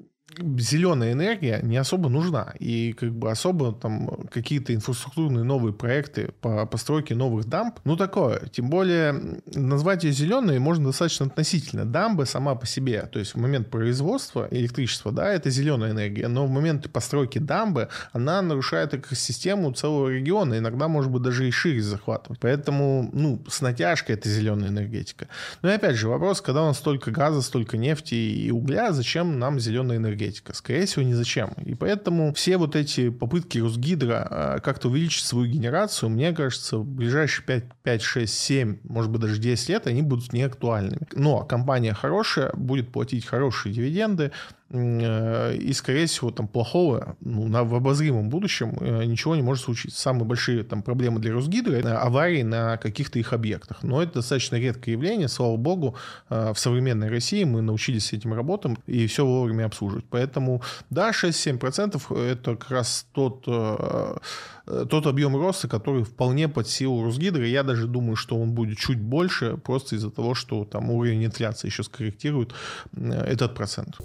[0.59, 2.55] зеленая энергия не особо нужна.
[2.59, 8.47] И как бы особо там какие-то инфраструктурные новые проекты по постройке новых дамб, ну такое.
[8.53, 11.85] Тем более назвать ее зеленой можно достаточно относительно.
[11.85, 16.47] Дамба сама по себе, то есть в момент производства электричества, да, это зеленая энергия, но
[16.47, 21.83] в момент постройки дамбы она нарушает экосистему целого региона, иногда может быть даже и шире
[21.83, 22.41] захватывать.
[22.41, 25.29] Поэтому, ну, с натяжкой это зеленая энергетика.
[25.63, 29.39] Но и опять же вопрос, когда у нас столько газа, столько нефти и угля, зачем
[29.39, 30.22] нам зеленая энергетика?
[30.23, 30.55] Энергетика?
[30.55, 31.51] Скорее всего, ни зачем.
[31.65, 36.87] И поэтому все вот эти попытки Росгидро а, как-то увеличить свою генерацию, мне кажется, в
[36.87, 41.07] ближайшие 5, 5, 6, 7, может быть, даже 10 лет они будут неактуальными.
[41.13, 44.33] Но компания хорошая, будет платить хорошие дивиденды,
[44.73, 50.01] и, скорее всего, там плохого ну, на, в обозримом будущем э, ничего не может случиться.
[50.01, 53.83] Самые большие там проблемы для Росгидро– это аварии на каких-то их объектах.
[53.83, 55.29] Но это достаточно редкое явление.
[55.29, 55.97] Слава богу,
[56.31, 60.07] э, в современной России мы научились с этим работать и все вовремя обслуживать.
[60.09, 63.47] Поэтому, да, 6-7%– это как раз тот
[64.65, 67.45] тот объем роста, который вполне под силу Росгидро.
[67.45, 71.67] Я даже думаю, что он будет чуть больше, просто из-за того, что там уровень инфляции
[71.67, 72.55] еще скорректирует
[72.97, 73.99] этот процент.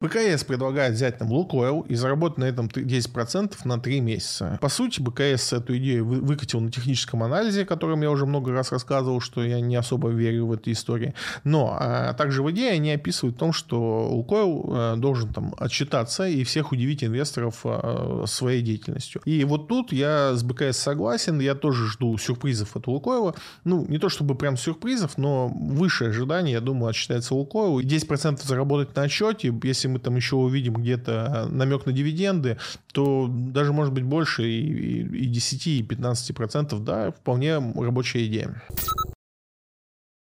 [0.00, 4.56] БКС предлагает взять там Лукойл и заработать на этом 10% на 3 месяца.
[4.60, 8.70] По сути, БКС эту идею выкатил на техническом анализе, о котором я уже много раз
[8.70, 11.14] рассказывал, что я не особо верю в эти истории.
[11.42, 16.28] Но а также в идее они описывают в том, что Лукойл а, должен там отчитаться
[16.28, 19.20] и всех удивить инвесторов а, своей деятельностью.
[19.24, 23.34] И вот тут я с БКС согласен, я тоже жду сюрпризов от Лукойла.
[23.64, 27.80] Ну, не то чтобы прям сюрпризов, но выше ожидания, я думаю, отчитается Лукойл.
[27.80, 32.58] 10% заработать на отчете, если мы там еще увидим где-то намек на дивиденды,
[32.92, 38.62] то даже может быть больше и, и 10, и 15 процентов, да, вполне рабочая идея.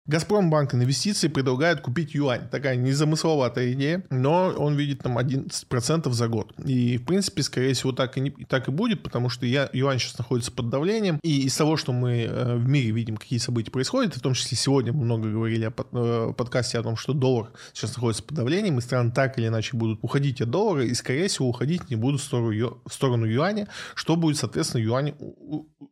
[0.08, 2.48] Газпромбанк инвестиций предлагает купить юань.
[2.50, 6.54] Такая незамысловатая идея, но он видит там 11% за год.
[6.64, 9.98] И, в принципе, скорее всего, так и, не, так и будет, потому что я, юань
[9.98, 11.20] сейчас находится под давлением.
[11.22, 14.56] И из того, что мы э, в мире видим, какие события происходят, в том числе
[14.56, 18.34] сегодня мы много говорили о под, э, подкасте о том, что доллар сейчас находится под
[18.34, 21.96] давлением, и страны так или иначе будут уходить от доллара, и, скорее всего, уходить не
[21.96, 25.12] будут в сторону, в сторону юаня, что будет, соответственно, юань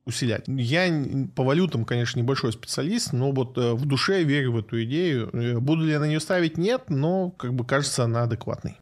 [0.07, 0.45] усилять.
[0.47, 0.87] Я
[1.35, 5.31] по валютам, конечно, небольшой специалист, но вот э, в душе душе верю в эту идею.
[5.33, 6.59] Э, буду ли я на нее ставить?
[6.59, 8.79] Нет, но, как бы, кажется, она адекватной.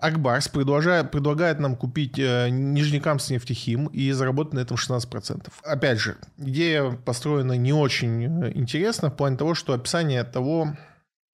[0.00, 5.48] Акбарс предлагает, нам купить э, Нижнекамск нефтехим и заработать на этом 16%.
[5.64, 10.76] Опять же, идея построена не очень э, интересно в плане того, что описание того,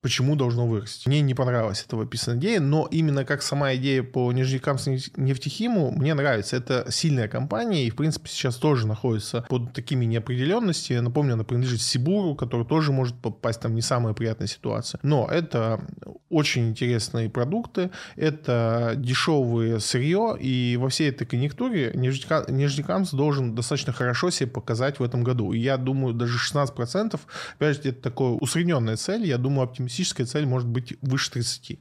[0.04, 1.08] почему должно вырасти.
[1.08, 6.12] Мне не понравилась эта описанная идея, но именно как сама идея по Нижнекамск нефтехиму мне
[6.12, 6.56] нравится.
[6.56, 10.98] Это сильная компания и, в принципе, сейчас тоже находится под такими неопределенностями.
[10.98, 15.00] Напомню, она принадлежит Сибуру, который тоже может попасть там не самая приятная ситуация.
[15.02, 15.80] Но это
[16.28, 24.28] очень интересные продукты, это дешевое сырье, и во всей этой конъюнктуре Нижнекамск должен достаточно хорошо
[24.28, 25.54] себя показать в этом году.
[25.54, 27.18] И я думаю, даже 16%,
[27.54, 31.78] опять же, это такая усредненная цель, я думаю, оптимизация оптимистическая цель может быть выше 30.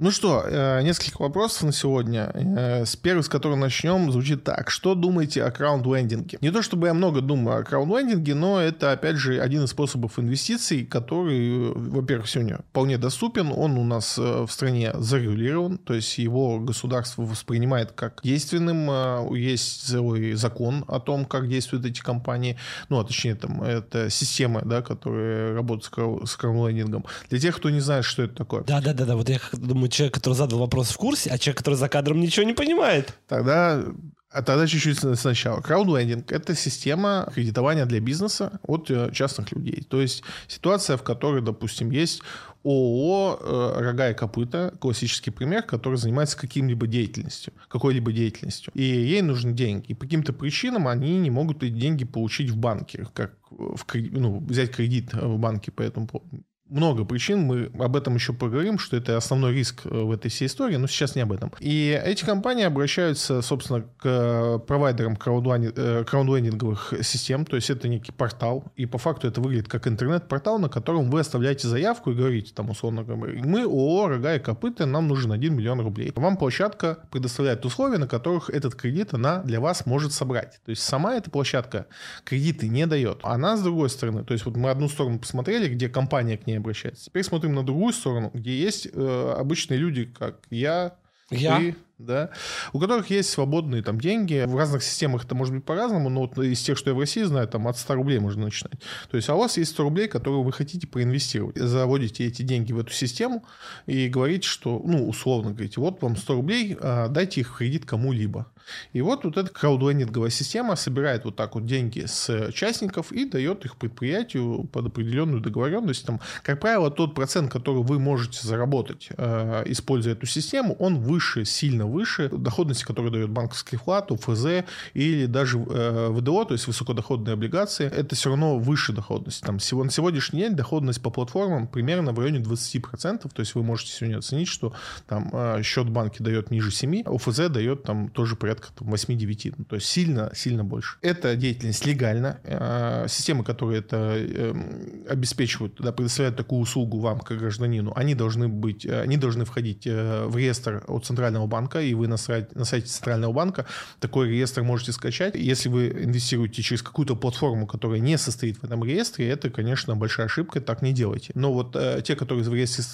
[0.00, 2.30] Ну что, э, несколько вопросов на сегодня.
[2.32, 4.70] Э, с первым, с которого начнем, звучит так.
[4.70, 6.38] Что думаете о краунд-лендинге?
[6.40, 10.18] Не то чтобы я много думаю о краунд-лендинге, но это, опять же, один из способов
[10.18, 13.52] инвестиций, который, во-первых, сегодня вполне доступен.
[13.54, 19.34] Он у нас э, в стране зарегулирован, то есть его государство воспринимает как действенным.
[19.34, 22.56] Есть целый закон о том, как действуют эти компании.
[22.88, 25.92] Ну, а точнее, там, это система, да, которая работает
[26.26, 27.04] с краунд-лендингом.
[27.28, 28.64] Для тех, кто не знает, что это такое.
[28.64, 32.20] Да-да-да, вот я думаю, человек, который задал вопрос в курсе, а человек, который за кадром
[32.20, 33.14] ничего не понимает.
[33.28, 33.84] Тогда
[34.32, 35.60] а тогда чуть-чуть сначала.
[35.60, 39.84] Краудлендинг– это система кредитования для бизнеса от э, частных людей.
[39.88, 42.22] То есть ситуация, в которой, допустим, есть
[42.64, 48.72] ООО э, «Рога и копыта», классический пример, который занимается каким-либо деятельностью, какой-либо деятельностью.
[48.76, 49.86] И ей нужны деньги.
[49.88, 54.38] И по каким-то причинам они не могут эти деньги получить в банке, как в, ну,
[54.38, 58.96] взять кредит в банке по этому поводу много причин, мы об этом еще поговорим, что
[58.96, 61.52] это основной риск э, в этой всей истории, но сейчас не об этом.
[61.60, 68.12] И эти компании обращаются, собственно, к э, провайдерам э, краудлендинговых систем, то есть это некий
[68.12, 72.52] портал, и по факту это выглядит как интернет-портал, на котором вы оставляете заявку и говорите,
[72.54, 76.12] там, условно говоря, мы ООО «Рога и копыта», нам нужен 1 миллион рублей.
[76.14, 80.60] Вам площадка предоставляет условия, на которых этот кредит она для вас может собрать.
[80.64, 81.86] То есть сама эта площадка
[82.24, 83.20] кредиты не дает.
[83.22, 86.59] Она, с другой стороны, то есть вот мы одну сторону посмотрели, где компания к ней
[86.60, 87.06] обращается.
[87.06, 90.96] Теперь смотрим на другую сторону, где есть э, обычные люди, как я,
[91.30, 91.58] я?
[91.58, 92.30] ты, да,
[92.72, 94.44] у которых есть свободные там деньги.
[94.46, 97.22] В разных системах это может быть по-разному, но вот из тех, что я в России
[97.22, 98.80] знаю, там от 100 рублей можно начинать.
[99.10, 101.56] То есть, а у вас есть 100 рублей, которые вы хотите проинвестировать.
[101.56, 103.44] Заводите эти деньги в эту систему
[103.86, 107.84] и говорите, что, ну, условно говорите, вот вам 100 рублей, а, дайте их в кредит
[107.84, 108.46] кому-либо.
[108.92, 113.64] И вот, вот эта краудлендинговая система собирает вот так вот деньги с участников и дает
[113.64, 116.06] их предприятию под определенную договоренность.
[116.06, 121.44] Там, как правило, тот процент, который вы можете заработать, э, используя эту систему, он выше,
[121.44, 124.64] сильно выше доходности, которую дает банковский вклад, УФЗ
[124.94, 127.86] или даже э, ВДО, то есть высокодоходные облигации.
[127.86, 129.42] Это все равно выше доходность.
[129.42, 133.30] Там, на сегодняшний день доходность по платформам примерно в районе 20%.
[133.32, 134.72] То есть вы можете сегодня оценить, что
[135.06, 139.54] там э, счет банки дает ниже 7, а УФЗ дает там тоже порядка порядка 8-9,
[139.58, 140.96] ну, то есть сильно, сильно больше.
[141.02, 142.38] Эта деятельность легальна.
[142.44, 148.48] Э, системы, которые это эм, обеспечивают, да, предоставляют такую услугу вам, как гражданину, они должны
[148.48, 152.86] быть, они должны входить в реестр от Центрального банка, и вы на сайте, на сайте
[152.86, 153.66] Центрального банка
[154.00, 155.34] такой реестр можете скачать.
[155.34, 160.26] Если вы инвестируете через какую-то платформу, которая не состоит в этом реестре, это, конечно, большая
[160.26, 161.32] ошибка, так не делайте.
[161.34, 162.84] Но вот те, которые в реестре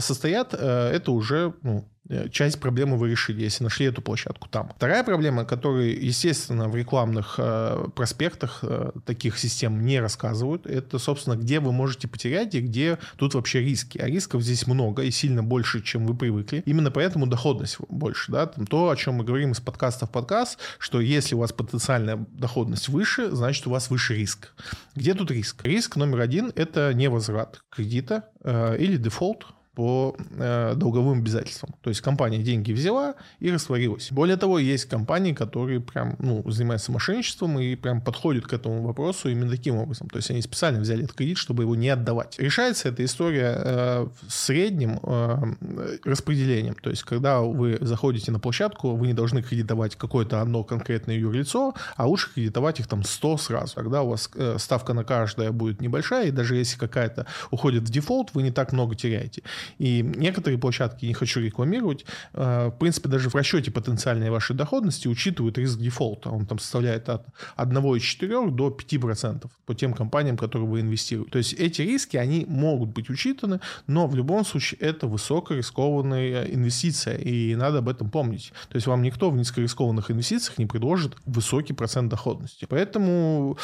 [0.00, 1.93] состоят, это уже ну, Э,
[2.30, 4.70] часть проблемы вы решили, если нашли эту площадку там.
[4.76, 11.36] Вторая проблема, которую, естественно, в рекламных э, проспектах э, таких систем не рассказывают, это, собственно,
[11.36, 13.98] где вы можете потерять и где тут вообще риски.
[13.98, 16.62] А рисков здесь много и сильно больше, чем вы привыкли.
[16.66, 18.32] Именно поэтому доходность больше.
[18.32, 18.46] Да?
[18.46, 22.26] Там то, о чем мы говорим из подкаста в подкаст, что если у вас потенциальная
[22.32, 24.52] доходность выше, значит, у вас выше риск.
[24.94, 25.64] Где тут риск?
[25.64, 31.74] Риск номер один– это невозврат кредита э, или дефолт по э, долговым обязательствам.
[31.82, 34.12] То есть компания деньги взяла и растворилась.
[34.12, 39.28] Более того, есть компании, которые прям ну, занимаются мошенничеством и прям подходят к этому вопросу
[39.28, 40.08] именно таким образом.
[40.08, 42.36] То есть они специально взяли этот кредит, чтобы его не отдавать.
[42.38, 46.74] Решается эта история э, средним э, распределением.
[46.74, 51.74] То есть когда вы заходите на площадку, вы не должны кредитовать какое-то одно конкретное юрлицо,
[51.96, 53.74] а лучше кредитовать их там 100 сразу.
[53.74, 57.90] Тогда у вас э, ставка на каждое будет небольшая, и даже если какая-то уходит в
[57.90, 59.42] дефолт, вы не так много теряете.
[59.78, 65.08] И некоторые площадки, не хочу рекламировать, э, в принципе, даже в расчете потенциальной вашей доходности
[65.08, 66.30] учитывают риск дефолта.
[66.30, 71.30] Он там составляет от 1,4 до 5% по тем компаниям, которые вы инвестируете.
[71.30, 77.16] То есть эти риски, они могут быть учитаны, но в любом случае это высокорискованная инвестиция,
[77.16, 78.52] и надо об этом помнить.
[78.68, 82.66] То есть вам никто в низкорискованных инвестициях не предложит высокий процент доходности.
[82.68, 83.58] Поэтому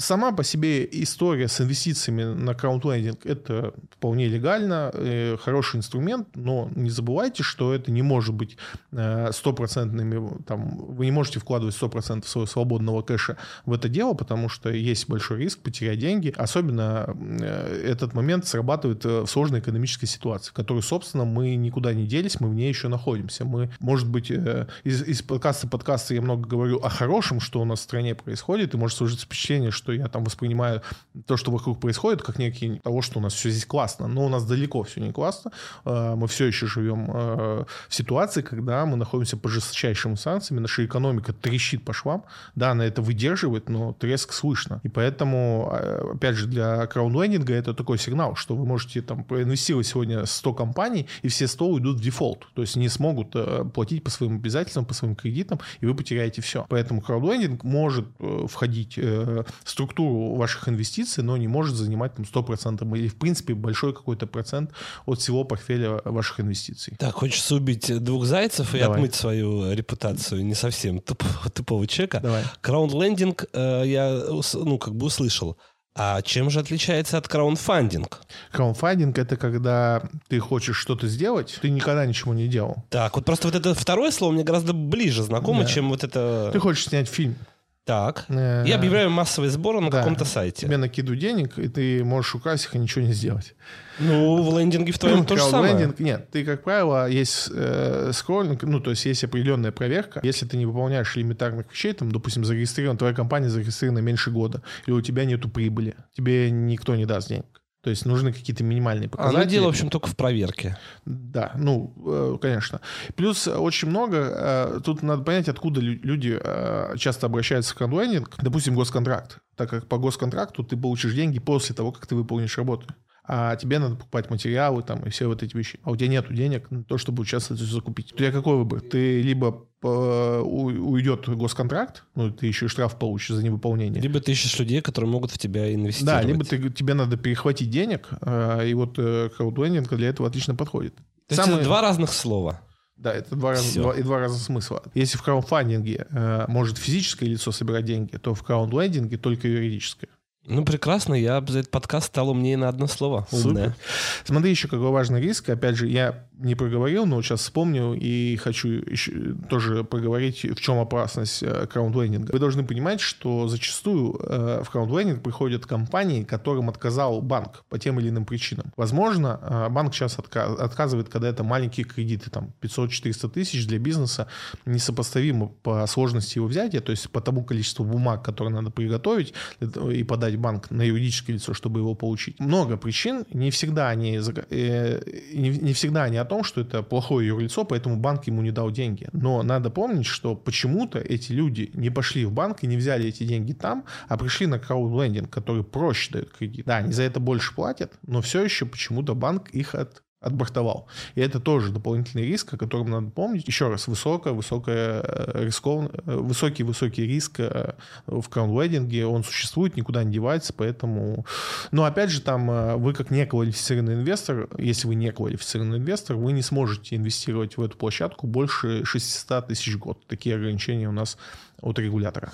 [0.00, 6.70] Сама по себе история с инвестициями на краудлендинг– это вполне легально, э, хороший инструмент, но
[6.74, 8.56] не забывайте, что это не может быть
[8.92, 13.36] э, стопроцентными, там, вы не можете вкладывать 100% своего свободного кэша
[13.66, 16.32] в это дело, потому что есть большой риск потерять деньги.
[16.34, 22.06] Особенно э, этот момент срабатывает в сложной экономической ситуации, в которой, собственно, мы никуда не
[22.06, 23.44] делись, мы в ней еще находимся.
[23.44, 27.80] Мы, может быть, из, из подкаста подкаста я много говорю о хорошем, что у нас
[27.80, 30.82] в стране происходит, и может сложиться впечатление, что что я там воспринимаю
[31.26, 34.08] то, что вокруг происходит, как некий того, что у нас все здесь классно.
[34.08, 35.50] Но у нас далеко все не классно.
[35.84, 40.84] Э, мы все еще живем э, в ситуации, когда мы находимся под жесточайшими санкциями, наша
[40.84, 42.24] экономика трещит по швам.
[42.54, 44.80] Да, она это выдерживает, но треск слышно.
[44.84, 49.86] И поэтому, э, опять же, для краудлендинга это такой сигнал, что вы можете там проинвестировать
[49.86, 52.46] сегодня 100 компаний, и все 100 уйдут в дефолт.
[52.54, 53.34] То есть не смогут
[53.72, 56.66] платить по своим обязательствам, по своим кредитам, и вы потеряете все.
[56.68, 58.06] Поэтому краудлендинг может
[58.48, 59.44] входить в
[59.80, 64.72] структуру ваших инвестиций, но не может занимать там 100% или, в принципе, большой какой-то процент
[65.06, 66.96] от всего портфеля ваших инвестиций.
[66.98, 68.98] Так, хочется убить двух зайцев и Давай.
[68.98, 72.20] отмыть свою репутацию не совсем тупого, тупого человека.
[72.20, 72.44] Давай.
[72.60, 74.22] Краудлендинг э, я
[74.54, 75.56] ну, как бы услышал.
[75.96, 78.20] А чем же отличается от краундфандинг?
[78.52, 82.84] Краундфандинг— это когда ты хочешь что-то сделать, ты никогда ничего не делал.
[82.90, 85.68] Так, вот просто вот это второе слово мне гораздо ближе знакомо, да.
[85.68, 86.50] чем вот это...
[86.52, 87.36] Ты хочешь снять фильм.
[87.84, 88.26] Так.
[88.28, 89.98] Э, и объявляю массовый сбор на да.
[89.98, 90.66] каком-то сайте.
[90.66, 93.54] Тебе накидывают денег, и ты можешь украсть их и ничего не сделать.
[93.98, 95.72] Ну, в лендинге в твоем ну, то же самое.
[95.72, 100.20] Лендинг, нет, ты, как правило, есть э, скроллинг, ну, то есть есть определенная проверка.
[100.22, 104.94] Если ты не выполняешь элементарных вещей, там, допустим, зарегистрирован, твоя компания зарегистрирована меньше года, или
[104.94, 107.59] у тебя нету прибыли, тебе никто не даст денег.
[107.82, 109.40] То есть нужны какие-то минимальные показатели.
[109.40, 110.76] А, ну, дело, в общем, только в проверке.
[111.06, 112.80] Да, ну, э, конечно.
[113.16, 118.36] Плюс очень много, э, тут надо понять, откуда люди э, часто обращаются в контролинг.
[118.42, 119.38] Допустим, госконтракт.
[119.56, 122.86] Так как по госконтракту ты получишь деньги после того, как ты выполнишь работу
[123.32, 126.34] а тебе надо покупать материалы там и все вот эти вещи, а у тебя нет
[126.34, 128.12] денег на то, чтобы участвовать и закупить.
[128.12, 128.80] У тебя какой выбор?
[128.80, 134.02] Ты либо уйдет госконтракт, ну, ты еще и штраф получишь за невыполнение.
[134.02, 136.22] Либо ты ищешь людей, которые могут в тебя инвестировать.
[136.22, 140.56] Да, либо ты, тебе надо перехватить денег, а, и вот э, краудлендинг для этого отлично
[140.56, 140.96] подходит.
[141.28, 141.58] То Самое...
[141.58, 142.60] это два разных слова.
[142.96, 144.82] Да, это два, раз, два, и два раза смысла.
[144.94, 150.10] Если в краудфандинге э, может физическое лицо собирать деньги, то в краудлендинге только юридическое.
[150.46, 151.14] Ну, прекрасно.
[151.14, 153.26] Я за этот подкаст стал умнее на одно слово.
[153.30, 153.76] Супер.
[154.24, 155.48] Смотри, еще какой важный риск.
[155.50, 160.78] Опять же, я не проговорил, но сейчас вспомню и хочу еще тоже поговорить, в чем
[160.78, 162.32] опасность э, краудлендинга.
[162.32, 168.00] Вы должны понимать, что зачастую э, в краудлендинг приходят компании, которым отказал банк по тем
[168.00, 168.72] или иным причинам.
[168.76, 174.26] Возможно, э, банк сейчас отказывает, когда это маленькие кредиты, там 500-400 тысяч для бизнеса,
[174.64, 180.04] несопоставимо по сложности его взятия, то есть по тому количеству бумаг, которые надо приготовить и
[180.04, 182.40] подать в банк на юридическое лицо, чтобы его получить.
[182.40, 188.26] Много причин, не всегда они, не всегда они том, что это плохое юрлицо, поэтому банк
[188.26, 189.08] ему не дал деньги.
[189.12, 193.24] Но надо помнить, что почему-то эти люди не пошли в банк и не взяли эти
[193.24, 196.66] деньги там, а пришли на краудлендинг, который проще дает кредит.
[196.66, 200.86] Да, они за это больше платят, но все еще почему-то банк их от отбортовал.
[201.14, 203.46] И это тоже дополнительный риск, о котором надо помнить.
[203.46, 205.90] Еще раз, высокая, высокая э, рисков...
[206.06, 207.72] Э, высокий, высокий риск э,
[208.06, 211.24] в краунвейдинге, он существует, никуда не девается, поэтому...
[211.70, 216.42] Но опять же, там вы как неквалифицированный инвестор, если вы не квалифицированный инвестор, вы не
[216.42, 220.06] сможете инвестировать в эту площадку больше 600 тысяч в год.
[220.06, 221.16] Такие ограничения у нас
[221.62, 222.32] от регулятора.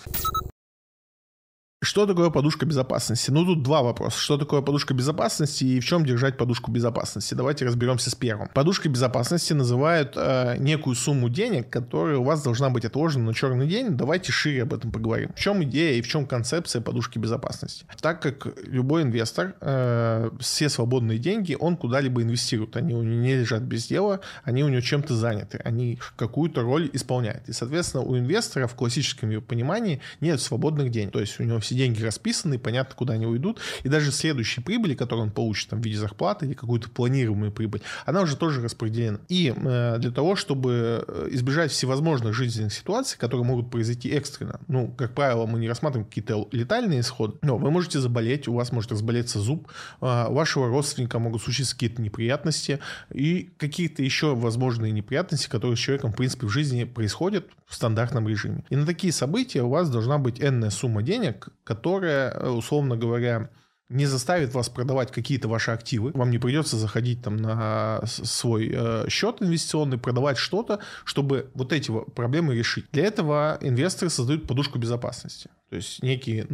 [1.87, 3.31] Что такое подушка безопасности?
[3.31, 4.19] Ну, тут два вопроса.
[4.19, 7.35] Что такое подушка безопасности и в чем держать подушку безопасности?
[7.35, 8.49] Давайте разберемся с первым.
[8.53, 13.69] Подушкой безопасности называют э, некую сумму денег, которая у вас должна быть отложена на черный
[13.69, 13.91] день.
[13.91, 15.31] Давайте шире об этом поговорим.
[15.37, 17.85] В чем идея и в чем концепция подушки безопасности?
[18.01, 22.77] Так как любой инвестор, э, все свободные деньги, он куда-либо инвестирует.
[22.77, 26.91] Они у него не лежат без дела, они у него чем-то заняты, они какую-то роль
[26.95, 27.49] исполняют.
[27.49, 31.13] И, соответственно, у инвестора в классическом его понимании нет свободных денег.
[31.13, 33.61] То есть у него все деньги расписаны, понятно, куда они уйдут.
[33.83, 37.83] И даже следующие прибыли, которые он получит там, в виде зарплаты или какую-то планируемую прибыль,
[38.05, 39.19] она уже тоже распределена.
[39.29, 44.89] И э, для того, чтобы э, избежать всевозможных жизненных ситуаций, которые могут произойти экстренно, ну,
[44.97, 48.93] как правило, мы не рассматриваем какие-то летальные исходы, но вы можете заболеть, у вас может
[48.93, 49.69] разболеться зуб,
[50.01, 52.81] э, у вашего родственника могут случиться какие-то неприятности
[53.13, 58.29] и какие-то еще возможные неприятности, которые с человеком, в принципе, в жизни происходят в стандартном
[58.29, 58.65] режиме.
[58.71, 63.51] И на такие события у вас должна быть энная сумма денег, которая, э, условно говоря,
[63.89, 66.11] не заставит вас продавать какие-то ваши активы.
[66.13, 71.93] Вам не придется заходить там на свой э, счет инвестиционный, продавать что-то, чтобы вот эти
[72.15, 72.87] проблемы решить.
[72.93, 75.51] Для этого инвесторы создают подушку безопасности.
[75.69, 76.47] То есть некие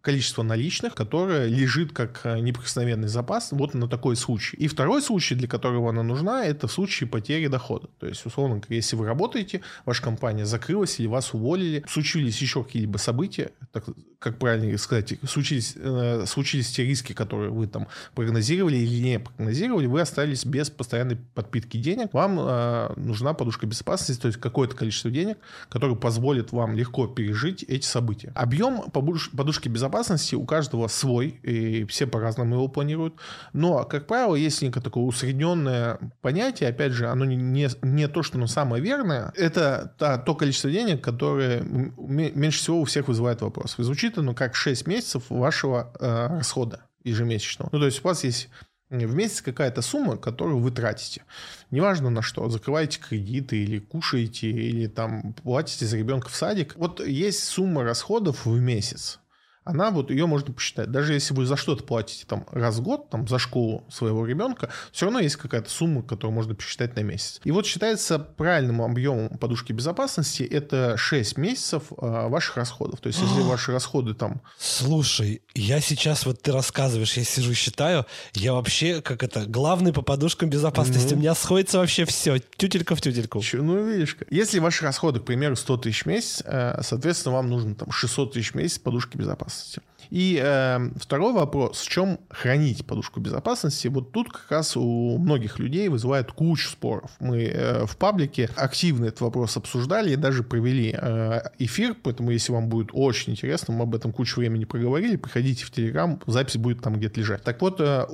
[0.00, 4.56] количество наличных, которое лежит как э, неприкосновенный запас вот на такой случай.
[4.56, 7.88] И второй случай, для которого она нужна, это в случае потери дохода.
[7.98, 12.96] То есть, условно если вы работаете, ваша компания закрылась или вас уволили, случились еще какие-либо
[12.96, 13.84] события, так,
[14.18, 19.86] как правильно сказать, случились, э, случились те риски, которые вы там прогнозировали или не прогнозировали,
[19.86, 25.10] вы остались без постоянной подпитки денег, вам э, нужна подушка безопасности, то есть какое-то количество
[25.10, 25.38] денег,
[25.68, 28.32] которое позволит вам легко пережить эти события.
[28.34, 33.14] Объем подушки безопасности у каждого свой, и все по-разному его планируют.
[33.52, 38.38] Но, как правило, есть некое такое усредненное понятие, опять же, оно не, не, то, что
[38.38, 43.74] оно самое верное, это та, то количество денег, которое меньше всего у всех вызывает вопрос.
[43.78, 47.68] Звучит оно как 6 месяцев вашего э, расхода ежемесячного.
[47.72, 48.48] Ну, то есть у вас есть
[48.90, 51.22] в месяц какая-то сумма, которую вы тратите.
[51.70, 56.74] Неважно на что, закрываете кредиты или кушаете, или там платите за ребенка в садик.
[56.76, 59.19] Вот есть сумма расходов в месяц.
[59.64, 60.90] Она вот ее можно посчитать.
[60.90, 64.70] Даже если вы за что-то платите там раз в год, там за школу своего ребенка,
[64.90, 67.40] все равно есть какая-то сумма, которую можно посчитать на месяц.
[67.44, 73.00] И вот считается правильным объемом подушки безопасности это 6 месяцев а, ваших расходов.
[73.00, 74.40] То есть если ваши расходы там...
[74.58, 80.00] Слушай, я сейчас вот ты рассказываешь, я сижу считаю, я вообще как это главный по
[80.00, 81.12] подушкам безопасности.
[81.12, 81.16] Mm-hmm.
[81.16, 83.40] У меня сходится вообще все, тютелька в тютельку.
[83.42, 87.50] Че, ну видишь, если ваши расходы, к примеру, 100 тысяч в месяц, э, соответственно, вам
[87.50, 89.49] нужно там 600 тысяч в месяц подушки безопасности.
[89.50, 89.89] ます。
[90.10, 93.88] И э, второй вопрос, в чем хранить подушку безопасности?
[93.88, 97.10] Вот тут как раз у многих людей вызывает кучу споров.
[97.20, 102.52] Мы э, в паблике активно этот вопрос обсуждали и даже провели э, эфир, поэтому если
[102.52, 106.82] вам будет очень интересно, мы об этом кучу времени проговорили, приходите в Телеграм, запись будет
[106.82, 107.42] там где-то лежать.
[107.44, 108.06] Так вот, э,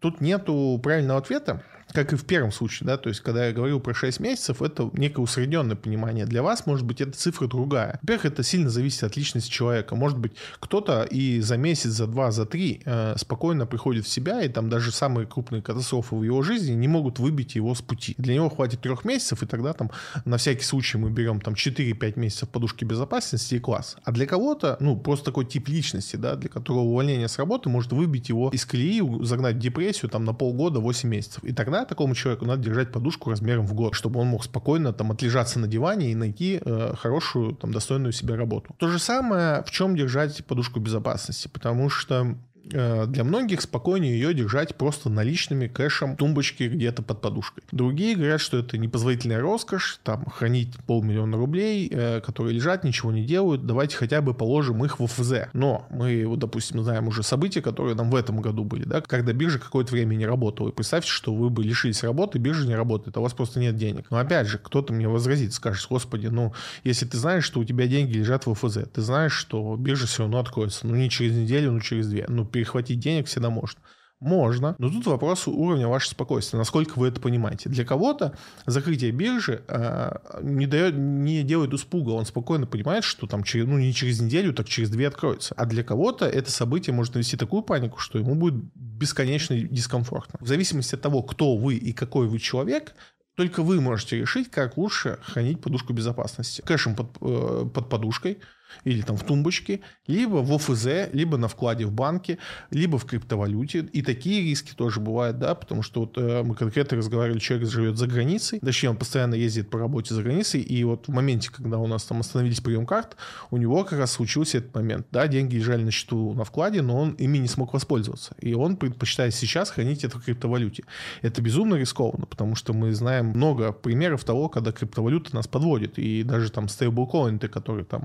[0.00, 3.80] тут нету правильного ответа как и в первом случае, да, то есть, когда я говорил
[3.80, 6.26] про 6 месяцев, это некое усредненное понимание.
[6.26, 7.98] Для вас, может быть, эта цифра другая.
[8.02, 9.94] Во-первых, это сильно зависит от личности человека.
[9.94, 14.42] Может быть, кто-то и за месяц, за два, за три э, спокойно приходит в себя,
[14.42, 18.14] и там даже самые крупные катастрофы в его жизни не могут выбить его с пути.
[18.18, 19.90] Для него хватит трех месяцев, и тогда там
[20.24, 23.96] на всякий случай мы берем там 4-5 месяцев подушки безопасности и класс.
[24.04, 27.92] А для кого-то, ну, просто такой тип личности, да, для которого увольнение с работы может
[27.92, 31.44] выбить его из колеи, загнать в депрессию там на полгода, 8 месяцев.
[31.44, 35.12] И тогда такому человеку надо держать подушку размером в год, чтобы он мог спокойно там
[35.12, 38.74] отлежаться на диване и найти э, хорошую, там, достойную себе работу.
[38.78, 42.36] То же самое, в чем держать подушку безопасности, потому что
[42.70, 47.64] для многих спокойнее ее держать просто наличными кэшем тумбочки где-то под подушкой.
[47.72, 53.24] Другие говорят, что это непозволительная роскошь, там хранить полмиллиона рублей, э, которые лежат, ничего не
[53.24, 55.48] делают, давайте хотя бы положим их в ФЗ.
[55.52, 59.32] Но мы, вот, допустим, знаем уже события, которые нам в этом году были, да, когда
[59.32, 60.68] биржа какое-то время не работала.
[60.68, 63.76] И представьте, что вы бы лишились работы, биржа не работает, а у вас просто нет
[63.76, 64.06] денег.
[64.10, 66.52] Но опять же, кто-то мне возразит, скажет, господи, ну,
[66.84, 70.22] если ты знаешь, что у тебя деньги лежат в ФЗ, ты знаешь, что биржа все
[70.22, 72.26] равно откроется, ну, не через неделю, ну, через две.
[72.28, 73.80] Ну, перехватить денег всегда можно.
[74.18, 77.68] Можно, но тут вопрос уровня вашего спокойствия, насколько вы это понимаете.
[77.68, 78.36] Для кого-то
[78.66, 80.10] закрытие биржи э,
[80.42, 84.52] не, дает, не делает испуга, он спокойно понимает, что там через, ну, не через неделю,
[84.52, 85.54] так через две откроется.
[85.56, 90.40] А для кого-то это событие может навести такую панику, что ему будет бесконечно дискомфортно.
[90.42, 92.96] В зависимости от того, кто вы и какой вы человек,
[93.36, 96.60] только вы можете решить, как лучше хранить подушку безопасности.
[96.62, 98.38] Кэшем под, э, под подушкой–
[98.84, 102.38] или там в тумбочке, либо в ОФЗ, либо на вкладе в банке,
[102.70, 103.80] либо в криптовалюте.
[103.92, 107.96] И такие риски тоже бывают, да, потому что вот э, мы конкретно разговаривали, человек живет
[107.96, 111.78] за границей, точнее, он постоянно ездит по работе за границей, и вот в моменте, когда
[111.78, 113.16] у нас там остановились прием карт,
[113.50, 116.98] у него как раз случился этот момент, да, деньги лежали на счету на вкладе, но
[116.98, 120.84] он ими не смог воспользоваться, и он предпочитает сейчас хранить это в криптовалюте.
[121.22, 126.22] Это безумно рискованно, потому что мы знаем много примеров того, когда криптовалюта нас подводит, и
[126.22, 128.04] даже там стейблкоины, которые там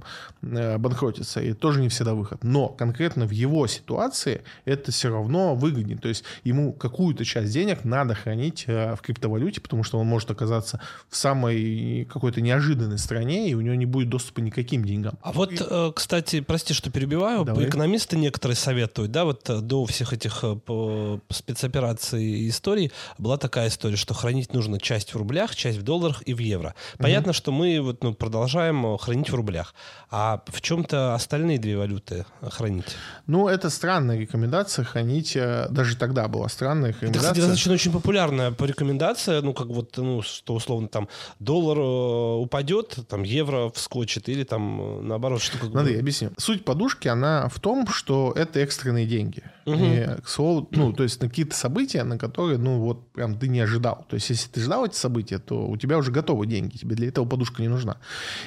[0.78, 2.44] банкротится, и тоже не всегда выход.
[2.44, 5.98] Но конкретно в его ситуации это все равно выгоднее.
[5.98, 10.32] То есть ему какую-то часть денег надо хранить э, в криптовалюте, потому что он может
[10.32, 10.80] оказаться
[11.10, 15.18] в самой какой-то неожиданной стране, и у него не будет доступа ни к каким деньгам.
[15.22, 17.68] А вот, э, кстати, прости, что перебиваю, Давай.
[17.68, 20.44] экономисты некоторые советуют, да, вот до всех этих
[21.30, 26.24] спецопераций и историй была такая история, что хранить нужно часть в рублях, часть в долларах
[26.26, 26.76] и в евро.
[26.98, 27.38] Понятно, угу.
[27.38, 29.74] что мы вот, ну, продолжаем хранить в рублях.
[30.10, 32.96] А в чем-то остальные две валюты хранить?
[33.28, 35.36] Ну, это странная рекомендация хранить.
[35.36, 37.20] Э, даже тогда была странная рекомендация.
[37.20, 39.42] Это, кстати, достаточно очень популярная рекомендация.
[39.42, 41.08] Ну, как вот, ну, что условно там
[41.40, 45.42] доллар э, упадет, там евро вскочит или там э, наоборот.
[45.42, 46.32] Что Смотри, объясню.
[46.38, 49.44] Суть подушки, она в том, что это экстренные деньги.
[49.66, 49.76] Угу.
[49.76, 53.48] И, к слову, ну, то есть на какие-то события, на которые, ну, вот прям ты
[53.48, 54.06] не ожидал.
[54.10, 56.78] То есть если ты ждал эти события, то у тебя уже готовы деньги.
[56.78, 57.98] Тебе для этого подушка не нужна.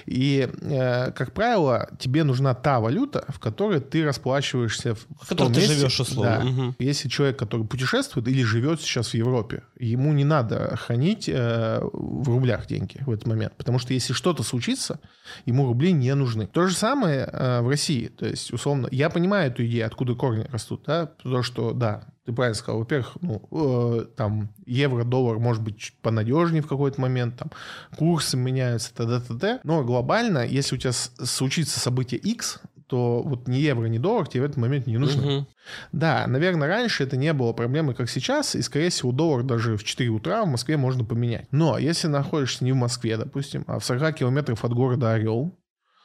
[0.07, 5.53] И, э, как правило, тебе нужна та валюта, в которой ты расплачиваешься в, в том
[5.53, 5.75] ты месте.
[5.75, 6.43] живешь, условно.
[6.43, 6.49] Да.
[6.49, 6.75] Угу.
[6.79, 12.29] Если человек, который путешествует или живет сейчас в Европе, ему не надо хранить э, в
[12.29, 13.55] рублях деньги в этот момент.
[13.57, 15.01] Потому что если что-то случится,
[15.45, 16.47] ему рубли не нужны.
[16.47, 18.09] То же самое э, в России.
[18.09, 20.83] То есть, условно, я понимаю эту идею, откуда корни растут.
[20.87, 21.06] Да?
[21.07, 26.63] То, что, да, ты правильно сказал, во-первых, ну, э, там евро, доллар может быть понадежнее
[26.63, 27.51] в какой-то момент, там
[27.97, 29.21] курсы меняются, т.д.
[29.21, 29.61] т.д.
[29.63, 34.43] Но глобально, если у тебя случится событие X, то вот ни евро, ни доллар тебе
[34.43, 35.39] в этот момент не нужны.
[35.39, 35.47] Угу.
[35.93, 39.85] Да, наверное, раньше это не было проблемой, как сейчас, и, скорее всего, доллар даже в
[39.85, 41.47] 4 утра в Москве можно поменять.
[41.51, 45.53] Но если находишься не в Москве, допустим, а в 40 километрах от города Орел,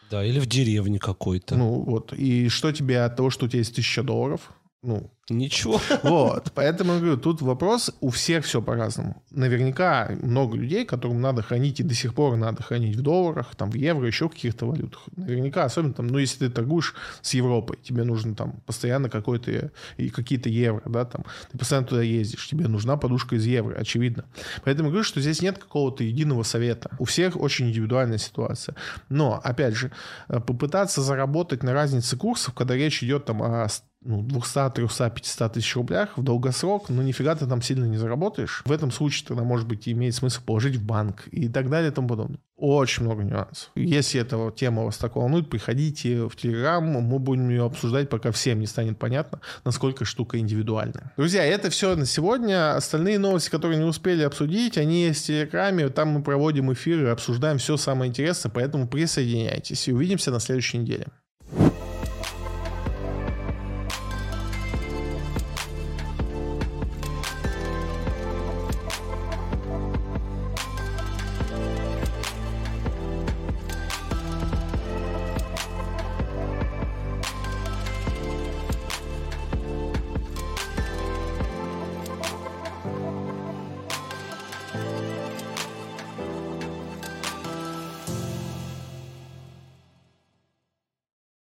[0.10, 1.56] да, или в деревне какой-то.
[1.56, 4.52] Ну вот, и что тебе от того, что у тебя есть 1000 долларов?
[4.82, 5.80] Ну, Ничего.
[6.04, 9.24] Вот, поэтому говорю, тут вопрос, у всех все по-разному.
[9.32, 13.72] Наверняка много людей, которым надо хранить, и до сих пор надо хранить в долларах, там,
[13.72, 15.02] в евро, еще в каких-то валютах.
[15.16, 20.10] Наверняка, особенно там, ну, если ты торгуешь с Европой, тебе нужно там постоянно какой-то, и
[20.10, 24.26] какие-то евро, да, там, ты постоянно туда ездишь, тебе нужна подушка из евро, очевидно.
[24.64, 26.92] Поэтому говорю, что здесь нет какого-то единого совета.
[27.00, 28.76] У всех очень индивидуальная ситуация.
[29.10, 29.92] Но, опять же,
[30.28, 33.68] э, попытаться заработать на разнице курсов, когда речь идет там о
[34.04, 38.64] ну, 200, 300, 500 тысяч рублях в долгосрок, ну, нифига ты там сильно не заработаешь.
[38.66, 41.94] В этом случае тогда, может быть, имеет смысл положить в банк и так далее и
[41.94, 42.40] тому подобное.
[42.58, 43.72] Очень много нюансов.
[43.76, 48.60] Если эта тема вас так волнует, приходите в Телеграм, мы будем ее обсуждать, пока всем
[48.60, 51.12] не станет понятно, насколько штука индивидуальная.
[51.18, 52.76] Друзья, это все на сегодня.
[52.76, 55.90] Остальные новости, которые не успели обсудить, они есть в Телеграме.
[55.90, 59.88] Там мы проводим эфиры, обсуждаем все самое интересное, поэтому присоединяйтесь.
[59.88, 61.08] И увидимся на следующей неделе.